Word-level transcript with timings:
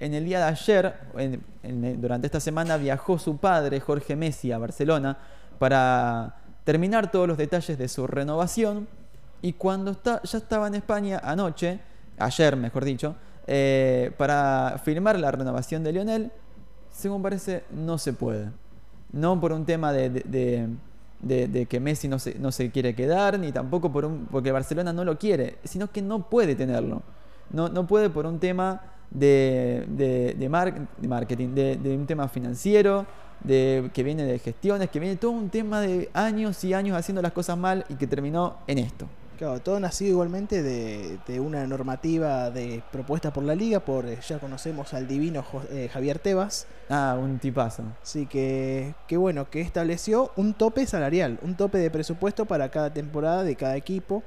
En 0.00 0.12
el 0.12 0.24
día 0.24 0.38
de 0.38 0.44
ayer, 0.46 0.92
durante 1.98 2.26
esta 2.26 2.40
semana, 2.40 2.76
viajó 2.76 3.16
su 3.16 3.36
padre, 3.36 3.78
Jorge 3.78 4.16
Messi, 4.16 4.50
a 4.50 4.58
Barcelona 4.58 5.16
para 5.60 6.34
terminar 6.64 7.12
todos 7.12 7.28
los 7.28 7.38
detalles 7.38 7.78
de 7.78 7.86
su 7.86 8.08
renovación. 8.08 8.88
Y 9.40 9.52
cuando 9.52 9.96
ya 10.02 10.20
estaba 10.24 10.66
en 10.66 10.74
España 10.74 11.20
anoche, 11.22 11.78
ayer 12.18 12.56
mejor 12.56 12.84
dicho, 12.84 13.14
eh, 13.46 14.10
para 14.16 14.80
firmar 14.84 15.16
la 15.20 15.30
renovación 15.30 15.84
de 15.84 15.92
Lionel, 15.92 16.32
según 16.90 17.22
parece, 17.22 17.62
no 17.70 17.96
se 17.96 18.14
puede. 18.14 18.50
No 19.12 19.40
por 19.40 19.52
un 19.52 19.64
tema 19.64 19.92
de, 19.92 20.74
que 21.68 21.80
Messi 21.80 22.08
no 22.08 22.18
se, 22.18 22.70
quiere 22.72 22.96
quedar, 22.96 23.38
ni 23.38 23.52
tampoco 23.52 23.92
por 23.92 24.06
un, 24.06 24.26
porque 24.26 24.50
Barcelona 24.50 24.92
no 24.92 25.04
lo 25.04 25.16
quiere, 25.20 25.58
sino 25.62 25.92
que 25.92 26.02
no 26.02 26.28
puede 26.28 26.56
tenerlo. 26.56 27.04
No 27.50 27.86
puede 27.86 28.10
por 28.10 28.26
un 28.26 28.40
tema 28.40 28.93
de, 29.14 29.84
de, 29.88 30.34
de, 30.34 30.48
marketing, 31.08 31.54
de, 31.54 31.96
un 31.96 32.06
tema 32.06 32.28
financiero, 32.28 33.06
de, 33.42 33.90
que 33.94 34.02
viene 34.02 34.24
de 34.24 34.38
gestiones, 34.38 34.90
que 34.90 35.00
viene 35.00 35.16
todo 35.16 35.30
un 35.30 35.48
tema 35.48 35.80
de 35.80 36.10
años 36.12 36.62
y 36.64 36.74
años 36.74 36.98
haciendo 36.98 37.22
las 37.22 37.32
cosas 37.32 37.56
mal 37.56 37.86
y 37.88 37.94
que 37.94 38.06
terminó 38.06 38.58
en 38.66 38.78
esto. 38.78 39.08
Claro, 39.38 39.60
todo 39.60 39.80
nacido 39.80 40.12
igualmente 40.12 40.62
de, 40.62 41.40
una 41.40 41.66
normativa 41.66 42.50
de 42.50 42.82
propuesta 42.92 43.32
por 43.32 43.42
la 43.42 43.56
liga, 43.56 43.80
por 43.80 44.06
eh, 44.06 44.18
ya 44.26 44.38
conocemos 44.38 44.94
al 44.94 45.08
divino 45.08 45.44
eh, 45.70 45.88
Javier 45.92 46.20
Tebas. 46.20 46.66
Ah, 46.88 47.16
un 47.20 47.38
tipazo. 47.40 47.82
Sí, 48.02 48.26
que, 48.26 48.94
que 49.08 49.16
bueno, 49.16 49.50
que 49.50 49.60
estableció 49.60 50.30
un 50.36 50.54
tope 50.54 50.86
salarial, 50.86 51.40
un 51.42 51.56
tope 51.56 51.78
de 51.78 51.90
presupuesto 51.90 52.44
para 52.44 52.68
cada 52.68 52.92
temporada 52.92 53.42
de 53.42 53.56
cada 53.56 53.76
equipo. 53.76 54.22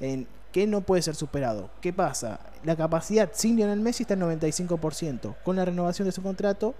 En, 0.00 0.26
que 0.52 0.66
no 0.66 0.80
puede 0.80 1.02
ser 1.02 1.14
superado. 1.14 1.70
¿Qué 1.80 1.92
pasa? 1.92 2.40
La 2.64 2.76
capacidad 2.76 3.30
sin 3.32 3.56
Lionel 3.56 3.80
Messi 3.80 4.02
está 4.02 4.14
en 4.14 4.20
95%. 4.20 5.36
Con 5.44 5.56
la 5.56 5.64
renovación 5.64 6.06
de 6.06 6.12
su 6.12 6.22
contrato, 6.22 6.74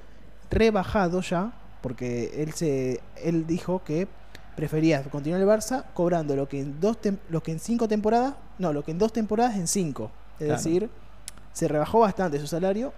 rebajado 0.51 1.21
ya, 1.21 1.53
porque 1.83 2.43
él, 2.43 2.53
se, 2.53 3.01
él 3.23 3.47
dijo 3.47 3.83
que 3.85 4.09
prefería 4.57 5.03
continuar 5.05 5.41
el 5.41 5.47
Barça 5.47 5.85
cobrando 5.95 6.35
lo 6.35 6.49
que 6.49 6.61
en, 6.61 6.81
dos 6.81 6.99
lo 7.29 7.43
que 7.43 7.53
en 7.53 7.61
cinco 7.61 7.87
temporadas, 7.87 8.35
no, 8.59 8.73
lo 8.73 8.85
que 8.85 8.91
en 8.91 8.99
dos 8.99 9.13
temporadas 9.13 9.57
en 9.57 9.69
cinco. 9.69 10.11
Es 10.41 10.49
decir, 10.49 10.91
se 11.53 11.69
rebajó 11.69 12.01
bastante 12.01 12.39
su 12.41 12.47
salario. 12.47 12.93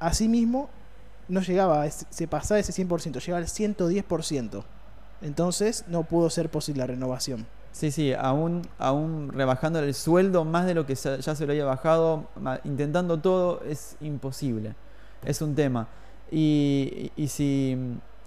Asimismo, 0.00 0.68
no 1.28 1.40
llegaba, 1.40 1.88
se 1.90 2.28
pasaba 2.28 2.58
ese 2.60 2.72
100%, 2.72 3.20
llegaba 3.20 3.38
al 3.38 3.46
110%. 3.46 4.64
Entonces 5.22 5.84
no 5.88 6.04
pudo 6.04 6.28
ser 6.30 6.50
posible 6.50 6.80
la 6.80 6.88
renovación. 6.88 7.46
Sí, 7.76 7.90
sí, 7.90 8.14
aún, 8.14 8.62
aún 8.78 9.30
rebajando 9.34 9.80
el 9.80 9.92
sueldo 9.92 10.46
más 10.46 10.64
de 10.64 10.72
lo 10.72 10.86
que 10.86 10.94
ya 10.94 11.34
se 11.34 11.44
lo 11.44 11.52
había 11.52 11.66
bajado, 11.66 12.26
intentando 12.64 13.18
todo, 13.18 13.60
es 13.68 13.98
imposible. 14.00 14.74
Es 15.22 15.42
un 15.42 15.54
tema. 15.54 15.86
Y, 16.30 17.12
si, 17.28 17.76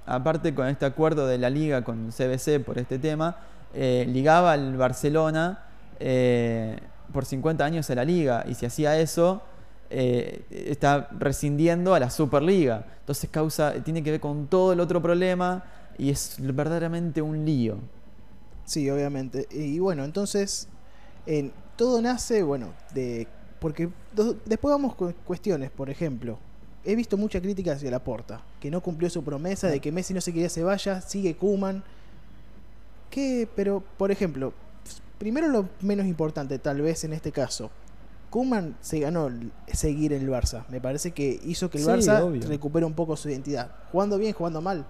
aparte 0.05 0.53
con 0.53 0.67
este 0.67 0.85
acuerdo 0.85 1.25
de 1.25 1.39
la 1.39 1.49
liga 1.49 1.83
con 1.83 2.11
CBC 2.11 2.63
por 2.63 2.77
este 2.77 2.99
tema, 2.99 3.37
eh, 3.73 4.05
ligaba 4.07 4.51
al 4.51 4.77
Barcelona 4.77 5.63
eh, 5.99 6.77
por 7.11 7.25
50 7.25 7.65
años 7.65 7.89
a 7.89 7.95
la 7.95 8.05
liga, 8.05 8.45
y 8.47 8.53
si 8.53 8.67
hacía 8.67 8.99
eso, 8.99 9.41
eh, 9.89 10.43
está 10.51 11.09
rescindiendo 11.17 11.95
a 11.95 11.99
la 11.99 12.11
Superliga. 12.11 12.85
Entonces 12.99 13.27
causa, 13.31 13.73
tiene 13.83 14.03
que 14.03 14.11
ver 14.11 14.19
con 14.19 14.45
todo 14.45 14.73
el 14.73 14.79
otro 14.79 15.01
problema 15.01 15.63
y 15.97 16.11
es 16.11 16.35
verdaderamente 16.37 17.23
un 17.23 17.45
lío. 17.45 17.79
Sí, 18.69 18.87
obviamente. 18.87 19.47
Y 19.49 19.79
bueno, 19.79 20.05
entonces, 20.05 20.67
en, 21.25 21.51
todo 21.75 22.03
nace, 22.03 22.43
bueno, 22.43 22.67
de... 22.93 23.27
Porque 23.59 23.89
después 24.45 24.71
vamos 24.71 24.93
con 24.93 25.11
cuestiones, 25.25 25.71
por 25.71 25.89
ejemplo, 25.89 26.37
he 26.85 26.95
visto 26.95 27.17
mucha 27.17 27.41
crítica 27.41 27.73
hacia 27.73 27.89
la 27.89 28.03
porta, 28.03 28.43
que 28.59 28.69
no 28.69 28.79
cumplió 28.81 29.09
su 29.09 29.23
promesa 29.23 29.67
de 29.69 29.79
que 29.79 29.91
Messi 29.91 30.13
no 30.13 30.21
se 30.21 30.31
quería 30.31 30.49
se 30.49 30.61
vaya, 30.61 31.01
sigue 31.01 31.35
Kuman. 31.35 31.83
Que, 33.09 33.49
pero, 33.55 33.83
por 33.97 34.11
ejemplo, 34.11 34.53
primero 35.17 35.47
lo 35.47 35.67
menos 35.81 36.05
importante, 36.05 36.59
tal 36.59 36.79
vez 36.81 37.03
en 37.03 37.13
este 37.13 37.31
caso, 37.31 37.71
Kuman 38.29 38.77
se 38.81 38.99
ganó 38.99 39.31
seguir 39.73 40.13
en 40.13 40.21
el 40.21 40.29
Barça. 40.29 40.65
Me 40.69 40.79
parece 40.79 41.09
que 41.09 41.39
hizo 41.43 41.71
que 41.71 41.79
el 41.79 41.85
Barça 41.85 42.39
recupere 42.43 42.85
un 42.85 42.93
poco 42.93 43.17
su 43.17 43.29
identidad. 43.29 43.71
Jugando 43.91 44.19
bien, 44.19 44.33
jugando 44.33 44.61
mal 44.61 44.85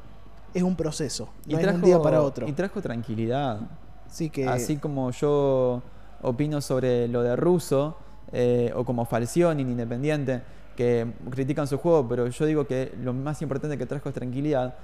es 0.54 0.64
un 0.64 0.76
proceso. 0.76 1.30
y 1.46 1.56
trajo, 1.56 1.78
un 1.78 1.84
día 1.84 2.02
para 2.02 2.22
otro. 2.22 2.48
Y 2.48 2.52
trajo 2.54 2.82
tranquilidad. 2.82 3.60
Sí 4.08 4.30
que... 4.30 4.48
Así 4.48 4.78
como 4.78 5.12
yo 5.12 5.82
opino 6.22 6.62
sobre 6.62 7.08
lo 7.08 7.24
de 7.24 7.36
Russo, 7.36 7.98
eh, 8.32 8.72
o 8.76 8.84
como 8.84 9.06
Falcioni 9.06 9.62
en 9.62 9.72
Independiente, 9.72 10.42
que 10.76 11.12
critican 11.30 11.68
su 11.68 11.78
juego, 11.78 12.08
pero 12.08 12.28
yo 12.28 12.46
digo 12.46 12.66
que 12.66 12.94
lo 13.02 13.14
más 13.14 13.42
importante 13.42 13.78
que 13.78 13.86
trajo 13.86 14.10
es 14.10 14.16
tranquilidad. 14.16 14.76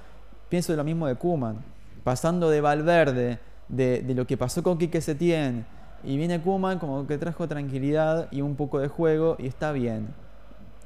Pienso 0.48 0.74
lo 0.76 0.84
mismo 0.84 1.06
de 1.06 1.14
Kuman. 1.14 1.64
Pasando 2.04 2.50
de 2.50 2.60
Valverde, 2.60 3.38
de, 3.68 4.02
de 4.02 4.14
lo 4.14 4.26
que 4.26 4.36
pasó 4.36 4.62
con 4.62 4.78
Quique 4.78 5.00
Setién, 5.00 5.66
y 6.04 6.16
viene 6.16 6.40
Kuman 6.40 6.78
como 6.78 7.06
que 7.06 7.18
trajo 7.18 7.48
tranquilidad 7.48 8.28
y 8.30 8.42
un 8.42 8.54
poco 8.56 8.78
de 8.78 8.88
juego, 8.88 9.36
y 9.38 9.46
está 9.46 9.72
bien. 9.72 10.08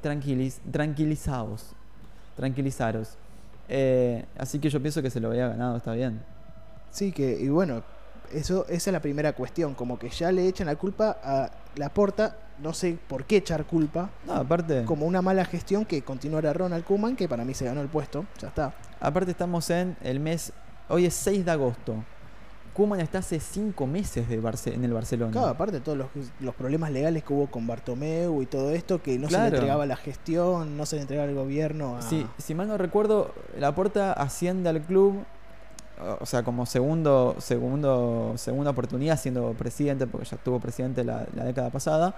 Tranquiliz, 0.01 0.61
tranquilizaos. 0.71 1.75
Tranquilizaros. 2.35 3.17
Eh, 3.73 4.25
así 4.37 4.59
que 4.59 4.69
yo 4.69 4.81
pienso 4.81 5.01
que 5.01 5.09
se 5.09 5.21
lo 5.21 5.29
había 5.29 5.47
ganado, 5.47 5.77
está 5.77 5.93
bien. 5.93 6.21
Sí, 6.89 7.13
que, 7.13 7.39
y 7.39 7.47
bueno, 7.47 7.83
eso, 8.33 8.65
esa 8.67 8.89
es 8.89 8.93
la 8.93 8.99
primera 8.99 9.31
cuestión, 9.31 9.75
como 9.75 9.97
que 9.97 10.09
ya 10.09 10.29
le 10.29 10.45
echan 10.45 10.67
la 10.67 10.75
culpa 10.75 11.17
a 11.23 11.49
la 11.77 11.87
porta, 11.87 12.35
no 12.59 12.73
sé 12.73 12.97
por 13.07 13.23
qué 13.23 13.37
echar 13.37 13.63
culpa. 13.63 14.09
No, 14.27 14.33
aparte. 14.33 14.83
Como 14.83 15.05
una 15.05 15.21
mala 15.21 15.45
gestión 15.45 15.85
que 15.85 16.01
continuará 16.01 16.51
Ronald 16.51 16.83
Kuman, 16.83 17.15
que 17.15 17.29
para 17.29 17.45
mí 17.45 17.53
se 17.53 17.63
ganó 17.63 17.79
el 17.79 17.87
puesto, 17.87 18.25
ya 18.41 18.49
está. 18.49 18.73
Aparte 18.99 19.31
estamos 19.31 19.69
en 19.69 19.95
el 20.01 20.19
mes, 20.19 20.51
hoy 20.89 21.05
es 21.05 21.13
6 21.13 21.45
de 21.45 21.51
agosto. 21.51 22.03
Kuman 22.73 23.01
está 23.01 23.19
hace 23.19 23.39
cinco 23.39 23.85
meses 23.85 24.29
de 24.29 24.35
en 24.35 24.83
el 24.83 24.93
Barcelona. 24.93 25.31
Claro, 25.31 25.47
aparte 25.47 25.73
de 25.73 25.81
todos 25.81 25.97
los, 25.97 26.55
problemas 26.55 26.91
legales 26.91 27.23
que 27.23 27.33
hubo 27.33 27.47
con 27.47 27.67
Bartomeu 27.67 28.41
y 28.41 28.45
todo 28.45 28.71
esto, 28.71 29.01
que 29.01 29.17
no 29.17 29.29
se 29.29 29.37
le 29.37 29.47
entregaba 29.47 29.85
la 29.85 29.97
gestión, 29.97 30.77
no 30.77 30.85
se 30.85 30.95
le 30.95 31.01
entregaba 31.01 31.29
el 31.29 31.35
gobierno. 31.35 31.97
A... 31.97 32.01
Sí, 32.01 32.25
si 32.37 32.55
mal 32.55 32.67
no 32.67 32.77
recuerdo, 32.77 33.33
la 33.55 33.71
Laporta 33.71 34.13
asciende 34.13 34.69
al 34.69 34.81
club, 34.81 35.23
o 36.19 36.25
sea, 36.25 36.43
como 36.43 36.65
segundo, 36.65 37.35
segundo, 37.39 38.33
segunda 38.37 38.71
oportunidad 38.71 39.19
siendo 39.19 39.51
presidente, 39.53 40.07
porque 40.07 40.27
ya 40.27 40.37
estuvo 40.37 40.59
presidente 40.59 41.03
la, 41.03 41.25
década 41.25 41.69
pasada, 41.71 42.15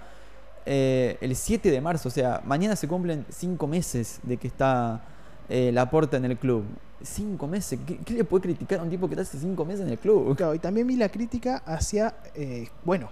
eh, 0.66 1.18
el 1.20 1.35
7 1.35 1.72
de 1.72 1.81
marzo, 1.81 2.09
o 2.09 2.12
sea, 2.12 2.41
mañana 2.46 2.75
se 2.75 2.88
cumplen 2.88 3.25
cinco 3.30 3.68
meses 3.68 4.20
de 4.24 4.38
que 4.38 4.47
está 4.47 5.02
eh, 5.50 5.72
Laporta 5.72 6.18
en 6.18 6.26
el 6.26 6.38
club. 6.38 6.64
Cinco 7.02 7.48
meses. 7.48 7.80
¿Qué, 7.86 8.14
le 8.14 8.24
puede 8.24 8.44
criticar 8.44 8.80
a 8.80 8.84
un 8.84 8.90
tipo 8.90 9.08
que 9.08 9.16
está 9.16 9.24
hace 9.24 9.38
cinco 9.38 9.66
meses 9.66 9.86
en 9.86 9.92
el 9.92 9.98
club? 9.98 10.36
Claro, 10.36 10.56
y 10.56 10.59
también 10.59 10.88
vi 10.88 10.96
la 10.96 11.09
crítica 11.09 11.58
hacia, 11.66 12.16
eh, 12.36 12.68
bueno, 12.84 13.09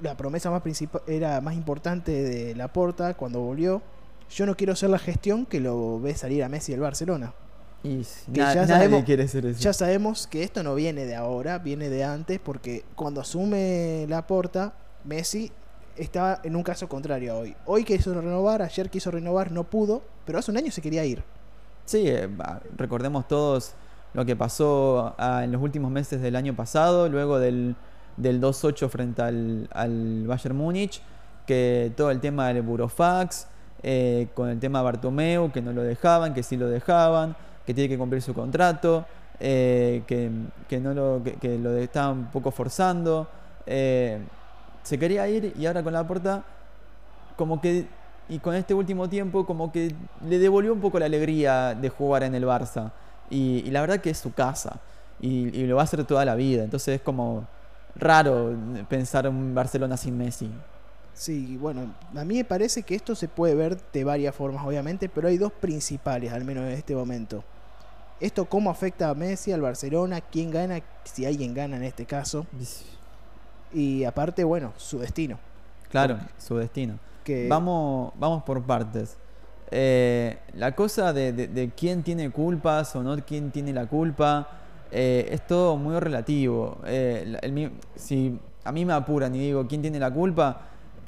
la 0.00 0.16
promesa 0.16 0.50
más 0.50 0.62
principal 0.62 1.02
era 1.06 1.40
más 1.40 1.54
importante 1.54 2.10
de 2.10 2.54
Laporta 2.54 3.14
cuando 3.14 3.40
volvió. 3.40 3.80
Yo 4.30 4.46
no 4.46 4.56
quiero 4.56 4.72
hacer 4.72 4.90
la 4.90 4.98
gestión 4.98 5.46
que 5.46 5.60
lo 5.60 6.00
ve 6.00 6.14
salir 6.14 6.42
a 6.42 6.48
Messi 6.48 6.72
del 6.72 6.80
Barcelona. 6.80 7.34
Y 7.84 8.02
ya 8.28 8.66
sabemos, 8.66 9.04
quiere 9.04 9.26
ser 9.26 9.46
eso. 9.46 9.60
Ya 9.60 9.72
sabemos 9.72 10.26
que 10.26 10.44
esto 10.44 10.62
no 10.62 10.74
viene 10.74 11.04
de 11.04 11.16
ahora, 11.16 11.58
viene 11.58 11.88
de 11.88 12.04
antes, 12.04 12.38
porque 12.38 12.84
cuando 12.94 13.20
asume 13.20 14.06
Laporta, 14.08 14.74
Messi 15.04 15.50
estaba 15.96 16.40
en 16.44 16.56
un 16.56 16.62
caso 16.62 16.88
contrario 16.88 17.32
a 17.32 17.36
hoy. 17.36 17.56
Hoy 17.66 17.84
quiso 17.84 18.14
renovar, 18.14 18.62
ayer 18.62 18.88
quiso 18.88 19.10
renovar, 19.10 19.50
no 19.50 19.64
pudo, 19.64 20.02
pero 20.24 20.38
hace 20.38 20.50
un 20.50 20.56
año 20.56 20.70
se 20.70 20.80
quería 20.80 21.04
ir. 21.04 21.22
Sí, 21.84 22.04
eh, 22.06 22.28
recordemos 22.76 23.26
todos 23.26 23.74
lo 24.14 24.24
que 24.24 24.36
pasó 24.36 25.14
ah, 25.18 25.42
en 25.44 25.52
los 25.52 25.62
últimos 25.62 25.90
meses 25.90 26.20
del 26.20 26.36
año 26.36 26.54
pasado, 26.54 27.08
luego 27.08 27.38
del, 27.38 27.74
del 28.16 28.40
2-8 28.40 28.88
frente 28.88 29.22
al, 29.22 29.68
al, 29.72 30.26
Bayern 30.26 30.56
Múnich, 30.56 31.02
que 31.46 31.92
todo 31.96 32.10
el 32.10 32.20
tema 32.20 32.48
del 32.48 32.62
Burofax, 32.62 33.46
eh, 33.82 34.28
con 34.34 34.48
el 34.48 34.60
tema 34.60 34.82
Bartomeu, 34.82 35.50
que 35.50 35.60
no 35.60 35.72
lo 35.72 35.82
dejaban, 35.82 36.34
que 36.34 36.42
sí 36.42 36.56
lo 36.56 36.68
dejaban, 36.68 37.34
que 37.66 37.74
tiene 37.74 37.88
que 37.88 37.98
cumplir 37.98 38.22
su 38.22 38.32
contrato, 38.32 39.06
eh, 39.40 40.02
que, 40.06 40.30
que, 40.68 40.78
no 40.78 40.94
lo, 40.94 41.22
que, 41.40 41.58
lo 41.58 41.76
estaban 41.76 42.18
un 42.18 42.30
poco 42.30 42.50
forzando. 42.50 43.28
se 43.66 44.98
quería 44.98 45.28
ir 45.28 45.52
y 45.58 45.66
ahora 45.66 45.82
con 45.82 45.92
la 45.92 46.06
puerta 46.06 46.44
como 47.36 47.60
que 47.60 47.86
y 48.28 48.38
con 48.38 48.54
este 48.54 48.74
último 48.74 49.08
tiempo 49.08 49.44
como 49.44 49.72
que 49.72 49.94
le 50.26 50.38
devolvió 50.38 50.72
un 50.72 50.80
poco 50.80 50.98
la 50.98 51.06
alegría 51.06 51.74
de 51.74 51.88
jugar 51.88 52.22
en 52.22 52.34
el 52.34 52.44
Barça. 52.44 52.92
Y, 53.30 53.70
la 53.70 53.80
verdad 53.80 54.00
que 54.00 54.10
es 54.10 54.18
su 54.18 54.32
casa 54.32 54.80
y, 55.20 55.66
lo 55.66 55.76
va 55.76 55.82
a 55.82 55.84
hacer 55.84 56.04
toda 56.04 56.24
la 56.24 56.34
vida. 56.34 56.64
Entonces 56.64 56.96
es 56.96 57.00
como 57.00 57.46
raro 57.94 58.54
pensar 58.88 59.26
en 59.26 59.54
Barcelona 59.54 59.96
sin 59.96 60.16
Messi. 60.16 60.50
Sí, 61.14 61.58
bueno, 61.58 61.92
a 62.16 62.24
mí 62.24 62.36
me 62.36 62.44
parece 62.44 62.82
que 62.82 62.94
esto 62.94 63.14
se 63.14 63.28
puede 63.28 63.54
ver 63.54 63.78
de 63.92 64.02
varias 64.02 64.34
formas, 64.34 64.64
obviamente, 64.66 65.10
pero 65.10 65.28
hay 65.28 65.36
dos 65.36 65.52
principales, 65.52 66.32
al 66.32 66.44
menos 66.44 66.64
en 66.64 66.72
este 66.72 66.94
momento. 66.94 67.44
Esto 68.18 68.46
cómo 68.46 68.70
afecta 68.70 69.10
a 69.10 69.14
Messi, 69.14 69.52
al 69.52 69.60
Barcelona, 69.60 70.20
quién 70.20 70.50
gana, 70.50 70.80
si 71.04 71.26
alguien 71.26 71.52
gana 71.54 71.76
en 71.76 71.82
este 71.82 72.06
caso. 72.06 72.46
Y 73.72 74.04
aparte, 74.04 74.44
bueno, 74.44 74.72
su 74.76 75.00
destino. 75.00 75.38
Claro, 75.90 76.18
su 76.38 76.56
destino. 76.56 76.98
Vamos, 77.48 78.12
vamos 78.18 78.42
por 78.44 78.62
partes. 78.62 79.16
Eh, 79.70 80.38
la 80.54 80.72
cosa 80.74 81.12
de, 81.12 81.32
de- 81.32 81.48
de 81.48 81.70
quién 81.70 82.02
tiene 82.02 82.30
culpas 82.30 82.94
o 82.94 83.02
no 83.02 83.16
quién 83.24 83.50
tiene 83.50 83.72
la 83.72 83.86
culpa 83.86 84.48
eh, 84.90 85.28
es 85.30 85.46
todo 85.46 85.76
muy 85.76 85.98
relativo. 85.98 86.78
Eh, 86.86 87.24
la- 87.26 87.38
el 87.38 87.72
si 87.94 88.38
a 88.64 88.72
mí 88.72 88.84
me 88.84 88.92
apuran 88.92 89.34
y 89.34 89.38
digo 89.38 89.66
quién 89.66 89.80
tiene 89.80 89.98
la 89.98 90.10
culpa, 90.10 90.60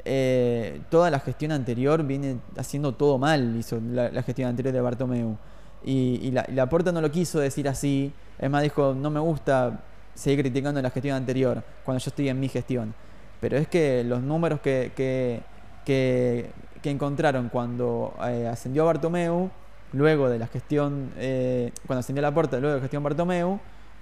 eh, 0.04 0.80
toda 0.90 1.10
la 1.10 1.20
gestión 1.20 1.52
anterior 1.52 2.02
viene 2.04 2.38
haciendo 2.56 2.92
todo 2.94 3.18
mal, 3.18 3.54
hizo 3.56 3.80
la, 3.80 4.10
la 4.10 4.22
gestión 4.22 4.48
anterior 4.48 4.72
de 4.74 4.80
Bartomeu. 4.80 5.36
Y, 5.84 6.20
y 6.22 6.30
la, 6.30 6.46
y 6.48 6.52
Laporta 6.52 6.92
no 6.92 7.00
lo 7.02 7.10
quiso 7.10 7.38
decir 7.40 7.68
así, 7.68 8.12
es 8.38 8.48
más 8.50 8.62
dijo, 8.62 8.94
no 8.94 9.10
me 9.10 9.20
gusta 9.20 9.80
seguir 10.14 10.40
criticando 10.40 10.80
la 10.80 10.88
gestión 10.90 11.16
anterior 11.16 11.62
cuando 11.84 12.02
yo 12.02 12.08
estoy 12.08 12.28
en 12.30 12.40
mi 12.40 12.48
gestión. 12.48 12.94
Pero 13.40 13.58
es 13.58 13.68
que 13.68 14.02
los 14.04 14.22
números 14.22 14.60
que, 14.60 14.92
que, 14.96 15.42
que, 15.84 16.50
encontraron 16.82 17.48
cuando 17.48 18.14
eh, 18.26 18.46
ascendió 18.46 18.84
Bartomeu, 18.84 19.50
luego 19.92 20.28
de 20.28 20.38
la 20.38 20.46
gestión, 20.46 21.12
eh, 21.16 21.72
cuando 21.86 22.00
ascendió 22.00 22.20
Laporta, 22.20 22.58
luego 22.58 22.74
de 22.74 22.80
la 22.80 22.82
gestión 22.82 23.02
Bartomeu, 23.02 23.58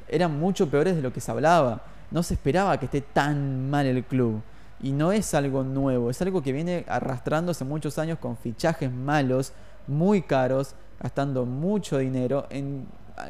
eran 0.08 0.38
mucho 0.38 0.68
peores 0.68 0.96
de 0.96 1.02
lo 1.02 1.12
que 1.12 1.20
se 1.20 1.30
hablaba. 1.30 1.82
No 2.10 2.22
se 2.22 2.34
esperaba 2.34 2.78
que 2.78 2.86
esté 2.86 3.00
tan 3.00 3.70
mal 3.70 3.86
el 3.86 4.04
club. 4.04 4.42
Y 4.80 4.92
no 4.92 5.12
es 5.12 5.32
algo 5.34 5.62
nuevo, 5.62 6.10
es 6.10 6.20
algo 6.22 6.42
que 6.42 6.52
viene 6.52 6.84
arrastrándose 6.88 7.64
muchos 7.64 7.98
años 7.98 8.18
con 8.18 8.36
fichajes 8.36 8.90
malos, 8.90 9.52
muy 9.86 10.22
caros, 10.22 10.74
gastando 11.00 11.46
mucho 11.46 11.98
dinero 11.98 12.46
en 12.50 12.86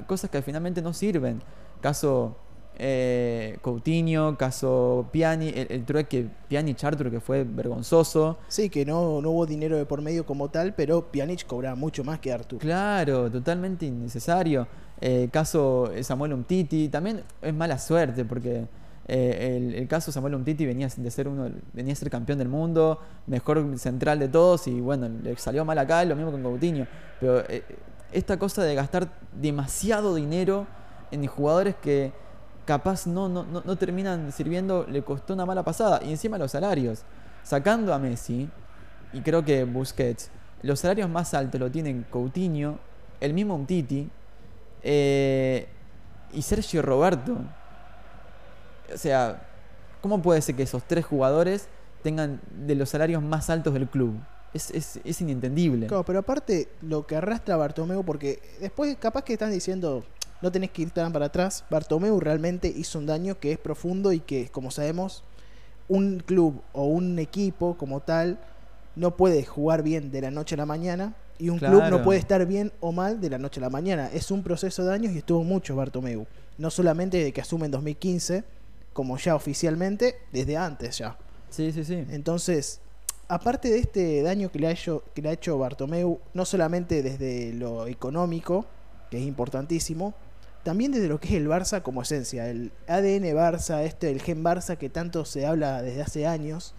cosas 0.06 0.30
que 0.30 0.40
finalmente 0.40 0.80
no 0.80 0.94
sirven. 0.94 1.42
Caso 1.82 2.36
eh, 2.78 3.58
Coutinho, 3.62 4.36
caso 4.36 5.08
Piani, 5.12 5.48
el, 5.48 5.66
el 5.70 5.84
trueque 5.84 6.26
Piani-Chartur 6.48 7.10
que 7.10 7.20
fue 7.20 7.44
vergonzoso. 7.44 8.38
Sí, 8.48 8.68
que 8.70 8.84
no, 8.84 9.20
no 9.20 9.30
hubo 9.30 9.46
dinero 9.46 9.76
de 9.76 9.86
por 9.86 10.02
medio 10.02 10.24
como 10.26 10.48
tal, 10.48 10.74
pero 10.74 11.10
Pjanic 11.10 11.46
cobraba 11.46 11.76
mucho 11.76 12.04
más 12.04 12.18
que 12.18 12.32
Artur. 12.32 12.58
Claro, 12.58 13.30
totalmente 13.30 13.86
innecesario. 13.86 14.66
Eh, 15.00 15.28
caso 15.32 15.90
Samuel 16.02 16.32
Umtiti, 16.32 16.88
también 16.88 17.22
es 17.40 17.52
mala 17.54 17.78
suerte 17.78 18.24
porque 18.24 18.66
eh, 19.08 19.56
el, 19.56 19.74
el 19.74 19.88
caso 19.88 20.12
Samuel 20.12 20.36
Umtiti 20.36 20.64
venía 20.64 20.88
de 20.96 21.10
ser 21.10 21.26
uno, 21.26 21.50
venía 21.72 21.92
a 21.92 21.96
ser 21.96 22.08
campeón 22.08 22.38
del 22.38 22.48
mundo, 22.48 23.00
mejor 23.26 23.78
central 23.78 24.20
de 24.20 24.28
todos 24.28 24.68
y 24.68 24.80
bueno, 24.80 25.08
le 25.08 25.36
salió 25.36 25.64
mal 25.64 25.78
acá, 25.78 26.04
lo 26.04 26.14
mismo 26.14 26.30
con 26.30 26.42
Coutinho. 26.42 26.86
Pero 27.18 27.40
eh, 27.48 27.64
esta 28.12 28.38
cosa 28.38 28.62
de 28.62 28.74
gastar 28.74 29.08
demasiado 29.40 30.14
dinero 30.14 30.66
en 31.10 31.26
jugadores 31.26 31.74
que 31.74 32.12
capaz 32.64 33.06
no, 33.06 33.28
no, 33.28 33.44
no, 33.44 33.76
terminan 33.76 34.32
sirviendo, 34.32 34.86
le 34.88 35.02
costó 35.02 35.34
una 35.34 35.46
mala 35.46 35.62
pasada. 35.62 36.00
Y 36.04 36.10
encima 36.10 36.38
los 36.38 36.52
salarios. 36.52 37.02
Sacando 37.42 37.92
a 37.92 37.98
Messi, 37.98 38.48
y 39.12 39.20
creo 39.20 39.44
que 39.44 39.64
Busquets, 39.64 40.30
los 40.62 40.80
salarios 40.80 41.08
más 41.10 41.34
altos 41.34 41.60
lo 41.60 41.70
tienen 41.70 42.06
Coutinho, 42.08 42.78
el 43.20 43.34
mismo 43.34 43.54
Umtiti 43.54 44.08
eh, 44.82 45.68
y 46.32 46.42
Sergio 46.42 46.82
Roberto. 46.82 47.36
O 48.92 48.96
sea, 48.96 49.42
¿cómo 50.00 50.22
puede 50.22 50.40
ser 50.40 50.54
que 50.54 50.62
esos 50.62 50.82
tres 50.84 51.04
jugadores 51.04 51.68
tengan 52.02 52.40
de 52.66 52.74
los 52.74 52.90
salarios 52.90 53.22
más 53.22 53.50
altos 53.50 53.74
del 53.74 53.88
club? 53.88 54.14
Es, 54.54 54.70
es, 54.70 55.00
es 55.04 55.20
inentendible. 55.20 55.86
Claro, 55.86 56.04
pero 56.04 56.18
aparte 56.20 56.68
lo 56.82 57.06
que 57.06 57.16
arrastra 57.16 57.56
Bartomeu, 57.56 58.04
porque 58.04 58.40
después 58.60 58.96
capaz 58.98 59.22
que 59.22 59.32
están 59.32 59.50
diciendo, 59.50 60.04
no 60.42 60.52
tenés 60.52 60.70
que 60.70 60.82
ir 60.82 60.90
tan 60.90 61.12
para 61.12 61.26
atrás, 61.26 61.64
Bartomeu 61.70 62.18
realmente 62.20 62.68
hizo 62.68 62.98
un 62.98 63.06
daño 63.06 63.38
que 63.38 63.52
es 63.52 63.58
profundo 63.58 64.12
y 64.12 64.20
que, 64.20 64.48
como 64.48 64.70
sabemos, 64.70 65.24
un 65.88 66.20
club 66.20 66.60
o 66.72 66.84
un 66.84 67.18
equipo 67.18 67.76
como 67.76 68.00
tal 68.00 68.38
no 68.96 69.16
puede 69.16 69.44
jugar 69.44 69.82
bien 69.82 70.10
de 70.10 70.20
la 70.20 70.30
noche 70.30 70.54
a 70.56 70.58
la 70.58 70.66
mañana 70.66 71.14
y 71.38 71.48
un 71.48 71.58
club 71.58 71.82
no 71.90 72.02
puede 72.02 72.18
estar 72.18 72.44
bien 72.46 72.72
o 72.80 72.92
mal 72.92 73.20
de 73.20 73.30
la 73.30 73.38
noche 73.38 73.60
a 73.60 73.62
la 73.62 73.70
mañana. 73.70 74.10
Es 74.12 74.30
un 74.30 74.42
proceso 74.42 74.84
de 74.84 74.94
años 74.94 75.12
y 75.12 75.18
estuvo 75.18 75.42
mucho 75.44 75.74
Bartomeu. 75.74 76.26
No 76.58 76.70
solamente 76.70 77.22
de 77.22 77.32
que 77.32 77.40
asume 77.40 77.66
en 77.66 77.72
2015, 77.72 78.44
como 78.92 79.16
ya 79.16 79.34
oficialmente, 79.34 80.16
desde 80.32 80.56
antes 80.56 80.98
ya. 80.98 81.16
Sí, 81.50 81.72
sí, 81.72 81.84
sí. 81.84 82.04
Entonces, 82.10 82.80
aparte 83.28 83.70
de 83.70 83.78
este 83.78 84.22
daño 84.22 84.50
que 84.50 84.58
le, 84.58 84.68
ha 84.68 84.70
hecho, 84.70 85.02
que 85.14 85.22
le 85.22 85.30
ha 85.30 85.32
hecho 85.32 85.58
Bartomeu, 85.58 86.20
no 86.34 86.44
solamente 86.44 87.02
desde 87.02 87.52
lo 87.54 87.86
económico, 87.86 88.66
que 89.10 89.18
es 89.18 89.24
importantísimo, 89.24 90.14
también 90.62 90.92
desde 90.92 91.08
lo 91.08 91.18
que 91.20 91.28
es 91.28 91.34
el 91.34 91.48
Barça 91.48 91.82
como 91.82 92.02
esencia, 92.02 92.48
el 92.48 92.72
ADN 92.88 93.24
Barça, 93.34 93.82
este, 93.82 94.10
el 94.10 94.20
gen 94.22 94.44
Barça 94.44 94.76
que 94.76 94.88
tanto 94.88 95.24
se 95.24 95.46
habla 95.46 95.82
desde 95.82 96.02
hace 96.02 96.26
años, 96.26 96.74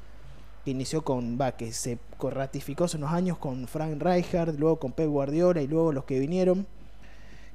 que 0.66 0.72
inició 0.72 1.04
con, 1.04 1.38
va, 1.40 1.52
que 1.54 1.74
se 1.74 1.98
ratificó 2.22 2.86
hace 2.86 2.98
unos 2.98 3.12
años 3.12 3.38
con 3.38 3.68
Frank 3.68 4.02
Rijkaard, 4.02 4.58
luego 4.58 4.80
con 4.80 4.94
Pep 4.94 5.10
Guardiola 5.10 5.62
y 5.62 5.68
luego 5.68 5.92
los 5.92 6.06
que 6.06 6.20
vinieron, 6.20 6.66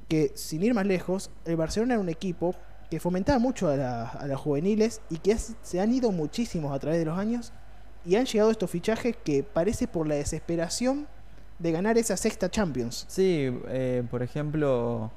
que 0.07 0.31
sin 0.35 0.63
ir 0.63 0.73
más 0.73 0.85
lejos, 0.85 1.31
el 1.45 1.55
Barcelona 1.55 1.95
era 1.95 2.01
un 2.01 2.09
equipo 2.09 2.55
que 2.89 2.99
fomentaba 2.99 3.37
mucho 3.39 3.67
a, 3.67 3.75
la- 3.75 4.09
a 4.09 4.25
las 4.27 4.39
juveniles 4.39 5.01
y 5.09 5.17
que 5.17 5.35
se 5.37 5.79
han 5.79 5.93
ido 5.93 6.11
muchísimos 6.11 6.71
a 6.73 6.79
través 6.79 6.99
de 6.99 7.05
los 7.05 7.17
años 7.17 7.51
y 8.05 8.15
han 8.15 8.25
llegado 8.25 8.49
estos 8.51 8.69
fichajes 8.69 9.15
que 9.23 9.43
parece 9.43 9.87
por 9.87 10.07
la 10.07 10.15
desesperación 10.15 11.07
de 11.59 11.71
ganar 11.71 11.97
esa 11.97 12.15
sexta 12.17 12.49
Champions. 12.49 13.05
Sí, 13.07 13.51
eh, 13.67 14.03
por 14.09 14.23
ejemplo, 14.23 15.11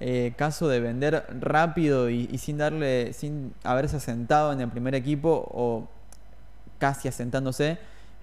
eh, 0.00 0.32
caso 0.36 0.66
de 0.68 0.80
vender 0.80 1.24
rápido 1.40 2.08
y, 2.10 2.28
y 2.32 2.38
sin 2.38 2.58
darle, 2.58 3.12
sin 3.12 3.52
haberse 3.64 3.96
asentado 3.96 4.52
en 4.52 4.60
el 4.60 4.68
primer 4.70 4.94
equipo 4.94 5.46
o 5.52 5.88
casi 6.78 7.08
asentándose, 7.08 7.78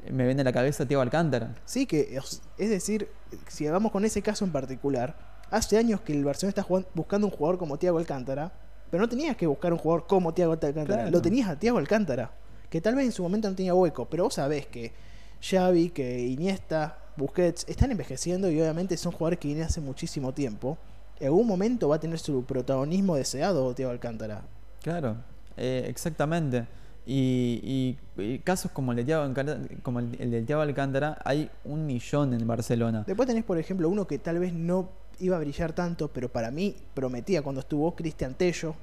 eh, 0.06 0.12
me 0.12 0.25
viene 0.25 0.41
a 0.41 0.44
la 0.44 0.51
cabeza 0.53 0.85
Thiago 0.88 1.01
Alcántara. 1.03 1.53
Sí, 1.65 1.85
que 1.85 2.18
es 2.57 2.69
decir, 2.69 3.07
si 3.47 3.68
vamos 3.68 3.91
con 3.91 4.03
ese 4.06 4.21
caso 4.21 4.44
en 4.45 4.51
particular, 4.51 5.15
hace 5.51 5.77
años 5.77 6.01
que 6.01 6.13
el 6.13 6.25
Barcelona 6.25 6.50
está 6.50 6.63
jugando- 6.63 6.89
buscando 6.95 7.27
un 7.27 7.31
jugador 7.33 7.57
como 7.59 7.77
Thiago 7.77 8.00
Alcántara, 8.00 8.51
pero 8.89 9.01
no 9.01 9.09
tenías 9.09 9.38
que 9.38 9.45
buscar 9.47 9.71
un 9.73 9.80
jugador 9.80 10.07
como 10.07 10.33
Thiago 10.33 10.53
Alcántara, 10.53 10.85
Claro. 10.85 11.12
lo 11.12 11.21
tenías 11.21 11.50
a 11.50 11.57
Thiago 11.59 11.77
Alcántara, 11.77 12.31
que 12.69 12.81
tal 12.81 12.95
vez 12.95 13.06
en 13.06 13.12
su 13.12 13.21
momento 13.23 13.50
no 13.50 13.56
tenía 13.56 13.73
hueco, 13.73 14.06
pero 14.06 14.23
vos 14.23 14.33
sabés 14.33 14.65
que 14.65 14.94
Xavi, 15.41 15.89
que 15.91 16.21
Iniesta, 16.21 16.97
Busquets 17.18 17.65
están 17.68 17.91
envejeciendo 17.91 18.50
y 18.50 18.59
obviamente 18.59 18.97
son 18.97 19.12
jugadores 19.12 19.39
que 19.39 19.47
vienen 19.50 19.65
hace 19.65 19.81
muchísimo 19.81 20.33
tiempo. 20.33 20.77
En 21.19 21.28
algún 21.28 21.48
momento 21.48 21.90
va 21.90 21.96
a 21.96 22.00
tener 22.00 22.19
su 22.19 22.44
protagonismo 22.44 23.16
deseado 23.16 23.74
Thiago 23.74 23.92
Alcántara. 23.92 24.42
Claro, 24.81 25.18
eh, 25.56 25.86
exactamente. 25.88 26.66
Y, 27.06 27.96
y- 28.18 28.22
y 28.22 28.40
casos 28.40 28.69
como 28.72 28.92
el 28.92 28.98
de 28.98 29.06
Thiago 29.06 29.24
Alcántara, 29.24 29.60
como 29.81 30.00
el, 30.00 30.16
el 30.19 30.30
de 30.31 30.42
Thiago 30.44 30.62
Alcántara, 30.62 31.18
hay 31.24 31.50
un 31.66 31.86
millón 31.86 32.34
en 32.34 32.46
Barcelona. 32.46 33.04
Después 33.08 33.28
tenés, 33.28 33.44
por 33.46 33.58
ejemplo, 33.58 33.88
uno 33.90 34.06
que 34.06 34.19
tal 34.19 34.40
vez 34.40 34.54
no 34.54 34.90
iba 35.19 35.38
a 35.38 35.40
brillar 35.40 35.74
tanto, 35.74 36.09
pero 36.09 36.30
para 36.30 36.52
mí 36.52 36.76
prometía 36.94 37.42
cuando 37.42 37.62
estuvo 37.62 37.95
Cristian 37.95 38.33
Tello. 38.36 38.76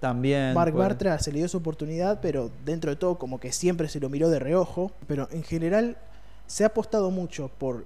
También. 0.00 0.54
Marc 0.54 0.72
pues, 0.72 0.82
Bartra 0.88 1.18
se 1.18 1.30
le 1.30 1.38
dio 1.38 1.48
su 1.48 1.58
oportunidad, 1.58 2.20
pero 2.20 2.50
dentro 2.64 2.90
de 2.90 2.96
todo 2.96 3.18
como 3.18 3.38
que 3.38 3.52
siempre 3.52 3.88
se 3.88 4.00
lo 4.00 4.08
miró 4.08 4.28
de 4.30 4.38
reojo. 4.38 4.90
Pero 5.06 5.28
en 5.30 5.42
general 5.42 5.96
se 6.46 6.64
ha 6.64 6.68
apostado 6.68 7.10
mucho 7.10 7.48
por, 7.56 7.84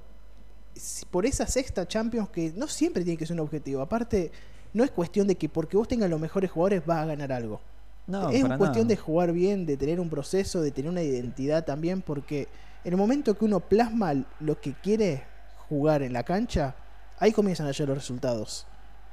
por 1.11 1.27
esa 1.27 1.47
sexta 1.47 1.87
Champions 1.87 2.29
que 2.31 2.53
no 2.57 2.67
siempre 2.69 3.05
tiene 3.05 3.17
que 3.17 3.27
ser 3.27 3.35
un 3.35 3.41
objetivo. 3.41 3.81
Aparte, 3.83 4.33
no 4.73 4.83
es 4.85 4.91
cuestión 4.91 5.27
de 5.27 5.37
que 5.37 5.49
porque 5.49 5.77
vos 5.77 5.87
tengas 5.89 6.11
los 6.11 6.21
mejores 6.21 6.51
jugadores 6.51 6.85
vas 6.85 6.99
a 6.99 7.07
ganar 7.07 7.33
algo. 7.33 7.61
No, 8.07 8.29
es 8.29 8.43
cuestión 8.45 8.59
nada. 8.59 8.85
de 8.85 8.97
jugar 8.97 9.33
bien, 9.33 9.65
de 9.67 9.77
tener 9.77 9.99
un 10.01 10.11
proceso, 10.11 10.61
de 10.61 10.71
tener 10.71 10.91
una 10.91 11.03
identidad 11.03 11.65
también, 11.65 12.03
porque 12.03 12.49
en 12.85 12.93
el 12.93 12.97
momento 12.99 13.37
que 13.39 13.45
uno 13.47 13.61
plasma 13.61 14.13
lo 14.41 14.61
que 14.61 14.75
quiere 14.75 15.23
jugar 15.69 16.03
en 16.03 16.13
la 16.13 16.23
cancha, 16.23 16.75
ahí 17.19 17.33
comienzan 17.33 17.67
a 17.67 17.71
llegar 17.71 17.89
los 17.89 17.99
resultados. 17.99 18.67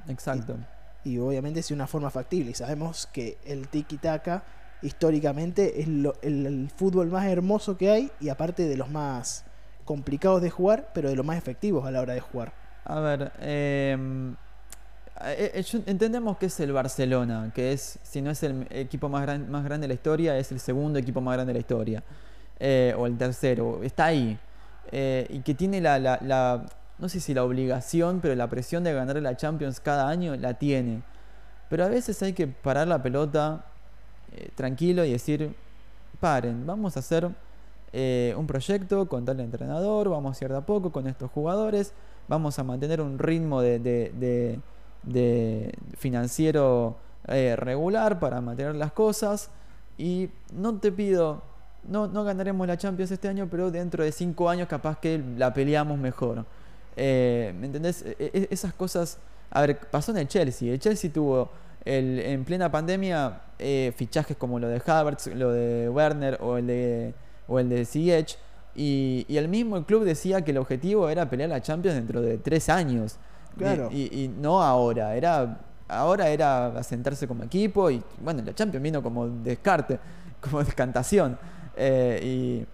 Exacto. 0.08 0.56
Y 1.04 1.18
obviamente 1.18 1.60
es 1.60 1.70
una 1.70 1.86
forma 1.86 2.10
factible. 2.10 2.50
Y 2.50 2.54
sabemos 2.54 3.08
que 3.12 3.38
el 3.46 3.68
tiki-taka 3.68 4.42
históricamente 4.82 5.80
es 5.80 5.88
lo- 5.88 6.16
el, 6.22 6.44
el 6.46 6.70
fútbol 6.76 7.08
más 7.08 7.26
hermoso 7.26 7.76
que 7.78 7.90
hay 7.90 8.10
y 8.20 8.28
aparte 8.28 8.68
de 8.68 8.76
los 8.76 8.90
más 8.90 9.44
complicados 9.96 10.40
de 10.40 10.48
jugar, 10.48 10.88
pero 10.94 11.10
de 11.10 11.16
los 11.16 11.26
más 11.26 11.36
efectivos 11.36 11.84
a 11.84 11.90
la 11.90 12.00
hora 12.00 12.14
de 12.14 12.20
jugar. 12.20 12.50
A 12.84 12.98
ver, 13.00 13.30
eh, 13.40 13.96
eh, 15.24 15.62
yo- 15.70 15.80
entendemos 15.84 16.38
que 16.38 16.46
es 16.46 16.58
el 16.60 16.72
Barcelona, 16.72 17.50
que 17.54 17.72
es, 17.72 17.98
si 18.02 18.22
no 18.22 18.30
es 18.30 18.42
el 18.42 18.66
equipo 18.70 19.10
más, 19.10 19.20
gran- 19.22 19.50
más 19.50 19.64
grande 19.64 19.84
de 19.84 19.88
la 19.88 19.94
historia, 19.94 20.38
es 20.38 20.50
el 20.50 20.60
segundo 20.60 20.98
equipo 20.98 21.20
más 21.20 21.34
grande 21.34 21.50
de 21.52 21.58
la 21.58 21.60
historia. 21.60 22.02
Eh, 22.58 22.94
o 22.96 23.06
el 23.06 23.18
tercero, 23.18 23.82
está 23.82 24.06
ahí. 24.06 24.38
Eh, 24.90 25.26
y 25.28 25.40
que 25.40 25.52
tiene 25.54 25.80
la, 25.80 26.64
no 26.98 27.08
sé 27.08 27.20
si 27.20 27.34
la 27.34 27.44
obligación, 27.44 28.20
pero 28.20 28.34
la 28.34 28.48
presión 28.48 28.82
de 28.84 28.94
ganar 28.94 29.16
la 29.16 29.36
Champions 29.36 29.78
cada 29.78 30.08
año 30.08 30.34
la 30.36 30.54
tiene. 30.54 31.02
Pero 31.68 31.84
a 31.84 31.88
veces 31.88 32.22
hay 32.22 32.32
que 32.32 32.46
parar 32.46 32.88
la 32.88 33.02
pelota 33.02 33.64
eh, 34.32 34.48
tranquilo 34.54 35.04
y 35.04 35.12
decir, 35.12 35.54
paren, 36.20 36.66
vamos 36.66 36.96
a 36.96 37.00
hacer 37.00 37.28
eh, 37.92 38.34
un 38.36 38.46
proyecto 38.46 39.06
con 39.08 39.24
tal 39.24 39.40
entrenador, 39.40 40.08
vamos 40.08 40.40
a 40.40 40.44
ir 40.44 40.50
de 40.50 40.56
a 40.56 40.60
poco 40.62 40.90
con 40.92 41.06
estos 41.06 41.30
jugadores, 41.30 41.92
vamos 42.28 42.58
a 42.58 42.64
mantener 42.64 43.00
un 43.00 43.18
ritmo 43.18 43.60
de, 43.60 43.78
de- 43.78 44.12
de- 44.18 44.60
financiero 45.96 46.96
eh, 47.28 47.56
regular 47.56 48.18
para 48.20 48.40
mantener 48.40 48.74
las 48.76 48.92
cosas 48.92 49.50
y 49.98 50.30
no 50.52 50.78
te 50.78 50.90
pido, 50.92 51.42
no, 51.88 52.06
no 52.06 52.24
ganaremos 52.24 52.66
la 52.66 52.76
Champions 52.76 53.10
este 53.10 53.28
año, 53.28 53.48
pero 53.50 53.70
dentro 53.70 54.04
de 54.04 54.12
cinco 54.12 54.48
años 54.48 54.68
capaz 54.68 54.98
que 55.00 55.22
la 55.36 55.52
peleamos 55.52 55.98
mejor. 55.98 56.44
Eh, 56.96 57.54
¿Me 57.58 57.66
entendés? 57.66 58.02
E- 58.02 58.16
e- 58.18 58.48
esas 58.50 58.72
cosas. 58.74 59.18
A 59.50 59.60
ver, 59.62 59.78
pasó 59.90 60.12
en 60.12 60.18
el 60.18 60.28
Chelsea. 60.28 60.72
El 60.72 60.78
Chelsea 60.78 61.12
tuvo 61.12 61.50
el, 61.84 62.18
en 62.20 62.44
plena 62.44 62.70
pandemia 62.70 63.40
fichajes 63.96 64.36
como 64.36 64.58
lo 64.58 64.66
de 64.68 64.80
Havertz, 64.84 65.26
lo 65.28 65.52
de 65.52 65.88
Werner 65.88 66.38
o 66.40 66.56
el 66.56 66.66
de, 66.66 67.14
o 67.52 67.58
el 67.58 67.68
de 67.68 67.84
Ziyech. 67.84 68.36
Y, 68.74 69.26
y 69.28 69.36
el 69.36 69.48
mismo 69.48 69.84
club 69.84 70.04
decía 70.04 70.40
que 70.42 70.50
el 70.52 70.56
objetivo 70.58 71.08
era 71.10 71.28
pelear 71.28 71.50
la 71.50 71.60
Champions 71.60 71.96
dentro 71.96 72.22
de 72.22 72.38
tres 72.38 72.68
años. 72.68 73.16
Y- 73.56 73.58
Claro. 73.58 73.88
Y, 73.92 74.24
y 74.24 74.28
no 74.28 74.62
ahora. 74.62 75.14
Era, 75.14 75.60
ahora 75.88 76.28
era 76.30 76.68
asentarse 76.68 77.28
como 77.28 77.44
equipo. 77.44 77.90
Y 77.90 78.02
bueno, 78.22 78.42
la 78.44 78.54
Champions 78.54 78.82
vino 78.82 79.02
como 79.02 79.28
descarte, 79.28 79.98
como 80.40 80.64
descantación. 80.64 81.38
Eh, 81.76 82.20
y, 82.22 82.66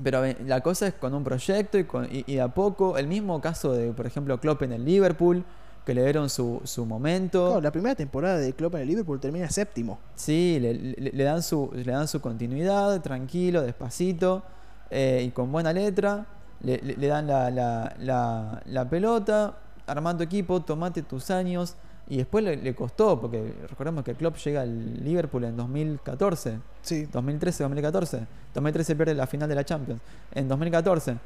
pero 0.00 0.22
la 0.46 0.60
cosa 0.60 0.86
es 0.86 0.94
con 0.94 1.12
un 1.14 1.24
proyecto 1.24 1.76
y, 1.78 1.84
con, 1.84 2.04
y, 2.04 2.22
y 2.28 2.34
de 2.36 2.40
a 2.40 2.48
poco. 2.48 2.96
El 2.96 3.08
mismo 3.08 3.40
caso 3.40 3.72
de, 3.72 3.92
por 3.92 4.06
ejemplo, 4.06 4.38
Klopp 4.38 4.62
en 4.62 4.72
el 4.72 4.84
Liverpool, 4.84 5.44
que 5.88 5.94
le 5.94 6.04
dieron 6.04 6.28
su, 6.28 6.60
su 6.64 6.84
momento. 6.84 7.46
Claro, 7.46 7.60
la 7.62 7.72
primera 7.72 7.94
temporada 7.94 8.36
de 8.36 8.52
Klopp 8.52 8.74
en 8.74 8.82
el 8.82 8.88
Liverpool 8.88 9.18
termina 9.18 9.48
séptimo. 9.48 9.98
Sí, 10.14 10.58
le, 10.60 10.74
le- 10.74 11.12
le 11.12 11.24
dan 11.24 11.42
su, 11.42 11.70
le 11.72 11.90
dan 11.90 12.06
su 12.06 12.20
continuidad, 12.20 13.00
tranquilo, 13.00 13.62
despacito 13.62 14.42
eh, 14.90 15.24
y 15.26 15.30
con 15.30 15.50
buena 15.50 15.72
letra. 15.72 16.26
Le, 16.60 16.78
dan 17.08 17.26
la, 17.26 17.50
la- 17.50 17.96
la- 18.00 18.62
la 18.66 18.88
pelota, 18.90 19.56
armando 19.86 20.22
equipo, 20.22 20.60
tomate 20.60 21.02
tus 21.02 21.30
años. 21.30 21.74
Y 22.10 22.16
después 22.18 22.44
le, 22.44 22.56
le 22.56 22.74
costó, 22.74 23.20
porque 23.20 23.54
recordemos 23.68 24.04
que 24.04 24.14
Klopp 24.14 24.36
llega 24.36 24.60
al 24.62 25.02
Liverpool 25.04 25.44
en 25.44 25.56
2014. 25.56 26.58
Sí. 26.82 27.06
2013, 27.10 27.62
2014. 27.64 28.26
2013 28.54 28.94
pierde 28.96 29.14
la 29.14 29.26
final 29.26 29.48
de 29.48 29.54
la 29.54 29.64
Champions. 29.64 30.00
En 30.32 30.48
2014. 30.48 31.16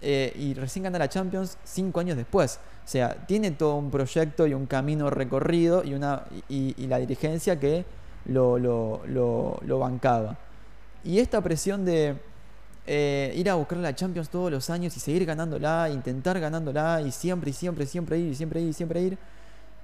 Eh, 0.00 0.32
y 0.38 0.54
recién 0.54 0.84
gana 0.84 0.98
la 0.98 1.08
Champions 1.08 1.58
cinco 1.64 2.00
años 2.00 2.16
después. 2.16 2.60
O 2.84 2.88
sea, 2.88 3.14
tiene 3.26 3.50
todo 3.50 3.76
un 3.76 3.90
proyecto 3.90 4.46
y 4.46 4.54
un 4.54 4.66
camino 4.66 5.10
recorrido 5.10 5.84
y, 5.84 5.94
una, 5.94 6.22
y, 6.48 6.74
y 6.82 6.86
la 6.86 6.98
dirigencia 6.98 7.58
que 7.58 7.84
lo, 8.26 8.58
lo, 8.58 9.02
lo- 9.06 9.58
lo 9.64 9.78
bancaba. 9.78 10.36
Y 11.04 11.18
esta 11.18 11.40
presión 11.40 11.84
de 11.84 12.16
eh, 12.86 13.32
ir 13.36 13.50
a 13.50 13.54
buscar 13.56 13.78
la 13.78 13.94
Champions 13.94 14.28
todos 14.30 14.50
los 14.50 14.70
años 14.70 14.96
y 14.96 15.00
seguir 15.00 15.26
ganándola, 15.26 15.90
intentar 15.92 16.40
ganándola 16.40 17.02
y 17.02 17.12
siempre 17.12 17.50
y 17.50 17.52
siempre, 17.52 17.86
siempre 17.86 18.18
ir, 18.18 18.32
y 18.32 18.34
siempre 18.34 18.60
ir, 18.62 18.68
y 18.68 18.72
siempre 18.72 19.02
ir, 19.02 19.18